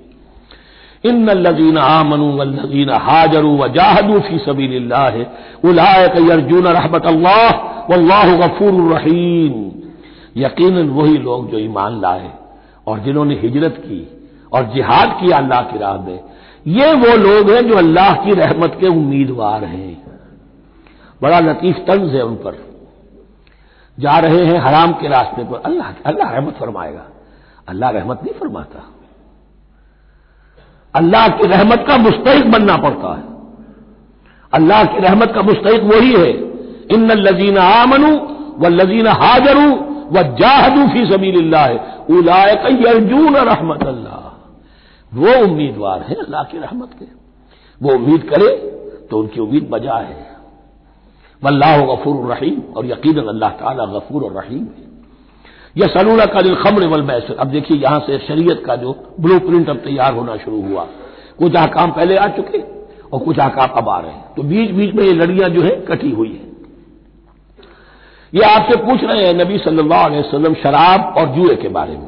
इन 1.07 1.29
लजीन 1.29 1.77
आमनू 1.77 2.31
वल्लजीन 2.31 2.89
हाजरू 2.89 3.55
व 3.57 3.67
जाहदू 3.67 4.19
फ़ी 4.19 4.37
सबील 4.39 4.93
उलायक 5.65 6.15
यर्जून 6.29 6.67
रहमत 6.67 7.05
अल्लाह 7.05 7.49
वल्लाह 7.91 8.35
गफूर 8.37 8.73
रहीम। 8.93 9.53
यकीन 10.37 10.89
वही 10.89 11.17
लोग 11.17 11.49
जो 11.51 11.57
ईमान 11.57 12.01
लाए 12.01 12.31
और 12.87 12.99
जिन्होंने 12.99 13.35
हिजरत 13.35 13.75
की 13.77 14.01
और 14.53 14.63
जिहाद 14.73 15.17
किया 15.21 15.37
अल्लाह 15.37 15.61
की 15.61 15.77
राह 15.77 15.97
में। 15.97 16.19
ये 16.67 16.93
वो 16.93 17.15
लोग 17.17 17.49
हैं 17.51 17.67
जो 17.67 17.75
अल्लाह 17.75 18.13
की 18.15 18.33
रहमत 18.33 18.77
के 18.79 18.87
उम्मीदवार 18.87 19.63
हैं। 19.63 20.03
बड़ा 21.21 21.39
लतीफ 21.39 21.77
तंज 21.77 22.15
है 22.15 22.21
उन 22.21 22.35
पर। 22.35 22.57
जा 23.97 24.17
रहे 24.19 24.45
हैं 24.45 24.59
हराम 24.59 24.91
के 24.91 25.07
रास्ते 25.07 25.43
पर। 25.43 25.61
अल्लाह 25.65 25.87
अल्लाह 26.05 26.31
रहमत 26.31 26.53
फरमाएगा। 26.53 27.05
अल्लाह 27.67 27.89
रहमत 27.89 28.19
नहीं 28.23 28.33
फरमाता। 28.33 28.83
अल्लाह 30.93 31.27
की 31.29 31.47
रहमत 31.47 31.83
का 31.87 31.97
मुस्तक 31.97 32.45
बनना 32.47 32.77
पड़ता 32.77 33.13
है। 33.15 33.23
अल्लाह 34.53 34.83
की 34.85 34.99
रहमत 34.99 35.31
का 35.35 35.41
मुस्तक 35.41 35.83
वही 35.85 36.13
है। 36.13 36.31
इन 36.91 37.11
लजीना 37.11 37.63
आमनू 37.73 38.11
व 38.59 38.67
लजीना 38.69 39.11
हाजरू 39.15 39.67
व 40.11 40.21
जाहदू 40.35 40.87
फ़ी 40.87 41.05
सबील 41.07 41.53
अर्जून 42.87 43.35
रहमत 43.37 43.83
अल्लाह 43.85 44.25
वो 45.11 45.33
उम्मीदवार 45.43 46.01
है 46.01 46.15
अल्लाह 46.15 46.43
की 46.43 46.57
रहमत 46.57 46.89
के। 46.99 47.05
वो 47.81 47.93
उम्मीद 47.95 48.23
करे 48.23 48.49
तो 49.09 49.19
उनकी 49.19 49.39
उम्मीद 49.39 49.69
बजा 49.71 49.97
है। 49.97 50.25
वल्लाह 51.41 51.77
गफूर 51.85 52.15
रहीम 52.33 52.61
और 52.75 52.85
यकीन 52.85 53.17
अल्लाह 53.25 53.49
ताला 53.59 53.85
गफूर 53.87 54.23
और 54.23 54.33
रहीम 54.33 54.63
है। 54.67 54.86
यह 55.77 55.87
सलूला 55.87 56.25
का 56.25 56.41
दिल 56.41 56.55
खमर 56.55 56.87
वल 56.87 57.01
मैसर। 57.01 57.35
अब 57.35 57.47
देखिए 57.47 57.77
यहाँ 57.77 57.99
से 57.99 58.17
शरीयत 58.17 58.63
का 58.65 58.75
जो 58.75 59.13
ब्लू 59.19 59.39
प्रिंट 59.39 59.69
अब 59.69 59.77
तैयार 59.77 60.13
होना 60.13 60.37
शुरू 60.37 60.61
हुआ। 60.61 60.87
कुछ 61.39 61.55
अहकाम 61.55 61.91
पहले 61.91 62.17
आ 62.17 62.27
चुके 62.27 62.59
और 63.13 63.19
कुछ 63.19 63.39
अहकाम 63.39 63.69
अब 63.69 63.89
आ 63.89 63.99
रहे 63.99 64.11
हैं। 64.11 64.33
तो 64.35 64.43
बीच 64.43 64.71
बीच 64.71 64.93
में 64.95 65.03
ये 65.03 65.13
लड़ियाँ 65.13 65.49
जो 65.49 65.61
है, 65.61 65.69
कटी 65.69 66.11
हुई 66.11 66.29
है। 66.29 66.47
ये 68.33 68.41
आपसे 68.41 68.75
पूछ 68.77 69.03
रहे 69.03 69.25
हैं 69.25 69.33
नबी 69.33 69.55
वसल्लम 69.55 70.53
शराब 70.53 71.13
और 71.17 71.27
जुए 71.27 71.55
के 71.55 71.67
बारे 71.67 71.91
में। 71.91 72.07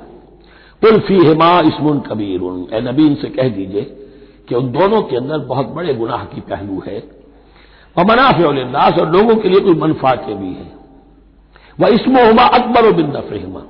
पुलफी 0.81 1.15
हिमा 1.15 1.59
इसमुन 1.59 1.99
कबीर 1.99 2.41
ए 2.73 2.81
नबी, 2.81 3.07
इनसे 3.07 3.29
कह 3.29 3.49
दीजिए 3.49 3.81
कि 4.49 4.55
उन 4.55 4.71
दोनों 4.71 5.01
के 5.01 5.15
अंदर 5.15 5.37
बहुत 5.37 5.67
बड़े 5.67 5.93
गुनाह 5.93 6.25
की 6.25 6.41
पहलू 6.41 6.83
है। 6.87 7.03
और 7.97 8.05
मनाफे 8.05 8.43
और 8.43 9.11
लोगों 9.11 9.35
के 9.35 9.49
लिए 9.49 9.59
कोई 9.59 9.73
मनफाते 9.73 10.33
भी 10.33 10.47
है। 10.47 10.78
वह 11.79 11.87
इसमोहमा 11.87 12.43
अकबर 12.43 12.91
बिन 12.91 13.07
नफरहमा। 13.07 13.63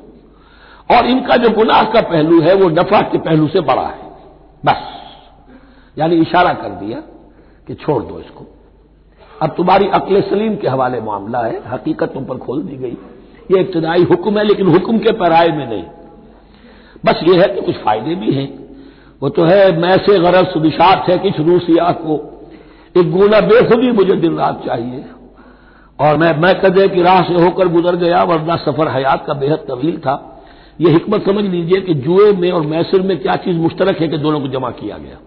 और 0.98 1.06
इनका 1.06 1.36
जो 1.36 1.50
गुनाह 1.50 1.84
का 1.84 2.02
पहलू 2.02 2.42
है, 2.42 2.54
वो 2.54 2.70
नफा 2.70 3.02
के 3.02 3.18
पहलू 3.18 3.48
से 3.48 3.62
बड़ा 3.62 3.82
है। 3.82 4.12
बस। 4.66 4.82
यानी 5.98 6.16
इशारा 6.16 6.54
कर 6.54 6.70
दिया 6.70 6.98
कि 7.68 7.74
छोड़ 7.74 8.04
दो 8.04 8.20
इसको। 8.20 8.46
अब 9.42 9.50
तुम्हारी 9.50 9.88
अकल 9.88 10.22
सलीम 10.22 10.56
के 10.56 10.68
हवाले 10.68 11.02
मामला 11.02 11.40
है, 11.40 11.70
हकीकत 11.70 12.14
तुम 12.14 12.26
पर 12.26 12.38
खोल 12.38 12.62
दी 12.62 12.76
गई। 12.76 12.98
ये 13.52 13.60
इब्तदाई 13.60 14.04
हुक्म 14.04 14.38
है, 14.38 14.44
लेकिन 14.44 14.68
हुक्म 14.68 15.00
के 15.00 15.12
पैराए 15.12 15.48
में 15.48 15.70
नहीं। 15.70 15.84
बस 17.06 17.20
ये 17.24 17.42
है 17.42 17.48
कि 17.48 17.62
कुछ 17.62 17.76
फ़ायदे 17.76 18.16
भी 18.16 18.34
हैं। 18.34 18.60
वो 19.22 19.30
तो 19.30 19.44
है, 19.44 19.78
मैं 19.78 19.98
से 19.98 20.20
गरज 20.20 20.48
सुदिशात 20.48 21.10
है 21.10 21.18
कि 21.18 21.30
रूसिया 21.44 21.92
को 21.92 22.42
एक 22.98 23.12
गुना 23.12 23.40
बेखुदी 23.42 23.92
मुझे 23.92 24.14
दिन 24.14 24.38
रात 24.38 24.66
चाहिए। 24.66 25.06
और 26.00 26.18
मैं 26.18 26.38
मैं 26.38 26.62
कदे 26.62 26.88
की 26.88 27.02
राह 27.02 27.22
से 27.22 27.34
होकर 27.34 27.68
गुजर 27.68 27.96
गया, 27.96 28.24
वरना 28.24 28.56
सफ़र 28.56 28.88
हयात 28.88 29.26
का 29.28 29.34
बेहद 29.34 29.58
तवील 29.58 29.98
था। 29.98 30.42
यह 30.82 30.96
हमत 30.96 31.26
समझ 31.26 31.46
लीजिए 31.46 31.82
कि 31.82 31.94
जुए 31.94 32.32
में 32.32 32.52
और 32.52 32.62
मैसर 32.62 33.02
में 33.02 33.20
क्या 33.20 33.36
चीज़ 33.36 33.58
मुश्तरक 33.58 34.02
है 34.02 34.08
कि 34.08 34.18
दोनों 34.18 34.42
को 34.42 34.48
जमा 34.48 34.72
किया 34.72 34.98
गया। 34.98 35.18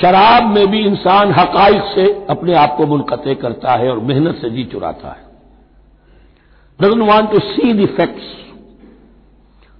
शराब 0.00 0.44
में 0.44 0.66
भी 0.66 0.78
इंसान 0.78 1.32
हकाइक 1.32 1.82
से 1.94 2.26
अपने 2.30 2.54
आप 2.54 2.74
को 2.76 2.86
मुनक़ 2.86 3.34
करता 3.34 3.72
है 3.72 3.90
और 3.90 3.98
मेहनत 3.98 4.34
से 4.34 4.50
जी 4.50 4.64
चुराता 4.64 5.08
है। 5.08 5.26
Doesn't 6.80 7.02
want 7.02 7.30
to 7.30 7.38
see 7.38 7.72
the 7.72 8.14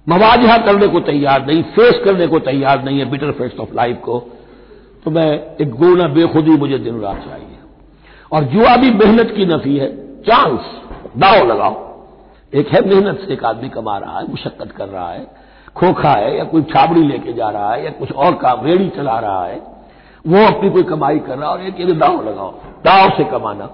मवाजहा 0.09 0.57
करने 0.57 0.87
को 0.87 0.99
तैयार 0.99 1.45
नहीं 1.45 1.63
फेस 1.63 2.01
करने 2.05 2.27
को 2.27 2.39
तैयार 2.39 2.83
नहीं 2.83 2.99
है 2.99 3.05
बिटर 3.05 3.31
फैक्ट्स 3.31 3.59
ऑफ़ 3.59 3.73
लाइफ 3.73 3.97
को। 3.97 4.19
तो 5.05 5.11
मैं 5.11 5.55
एक 5.61 5.69
गुना 5.69 6.07
बेखुदी 6.07 6.51
मुझे 6.51 6.77
दिन 6.77 6.99
रात 6.99 7.17
चाहिए। 7.17 7.56
और 8.31 8.43
जुआ 8.43 8.75
भी 8.75 8.91
मेहनत 8.91 9.33
की 9.37 9.45
नफी 9.45 9.77
है। 9.77 10.21
चांस 10.21 10.59
दाव 11.17 11.47
लगाओ। 11.47 11.87
एक 12.53 12.67
है 12.67 12.89
मेहनत 12.89 13.19
से 13.27 13.33
एक 13.33 13.43
आदमी 13.43 13.69
कमा 13.69 13.97
रहा 13.97 14.19
है, 14.19 14.29
मुशक्कत 14.29 14.71
कर 14.71 14.87
रहा 14.87 15.11
है, 15.11 15.27
खोखा 15.75 16.11
है 16.11 16.37
या 16.37 16.43
कोई 16.43 16.61
छाबड़ी 16.61 17.03
लेके 17.03 17.33
जा 17.33 17.49
रहा 17.49 17.73
है 17.73 17.85
या 17.85 17.91
कुछ 17.91 18.11
और 18.11 18.35
काम, 18.35 18.65
रेड़ी 18.65 18.89
चला 18.89 19.19
रहा 19.19 19.45
है, 19.45 19.55
वो 20.27 20.45
अपनी 20.45 20.69
कोई 20.69 20.83
कमाई 20.83 21.19
कर 21.19 21.37
रहा 21.37 21.49
है 21.49 21.57
और 21.57 21.61
एक 21.61 21.79
ये 21.79 21.93
दाव 21.93 22.29
लगाओ। 22.29 22.51
दाव 22.63 23.09
से 23.09 23.23
कमाना। 23.23 23.65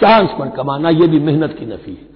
चांस 0.00 0.30
पर 0.30 0.48
कमाना, 0.48 0.88
ये 0.88 1.06
भी 1.06 1.20
मेहनत 1.20 1.56
की 1.58 1.66
नफी 1.66 1.90
है। 1.90 2.10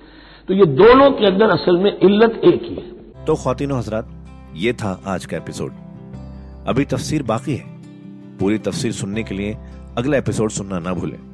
तो 0.49 0.55
ये 0.55 0.67
दोनों 0.67 1.11
के 1.11 1.27
अंदर 1.27 1.51
असल 1.51 1.79
में 1.79 1.99
इल्लत 1.99 2.41
एक 2.45 2.63
ही 2.63 2.75
है। 2.75 3.25
तो 3.25 3.35
खातिनों 3.35 3.79
हजरात, 3.79 4.09
ये 4.55 4.73
था 4.73 5.01
आज 5.07 5.27
का 5.27 5.37
एपिसोड। 5.37 5.73
अभी 6.69 6.85
तफसीर 6.85 7.23
बाकी 7.23 7.57
है। 7.57 7.65
पूरी 8.41 8.59
तफसीर 8.59 8.93
सुनने 8.93 9.23
के 9.23 9.35
लिए 9.35 9.57
अगला 9.99 10.17
एपिसोड 10.17 10.51
सुनना 10.51 10.79
ना 10.79 10.93
भूलें। 10.93 11.34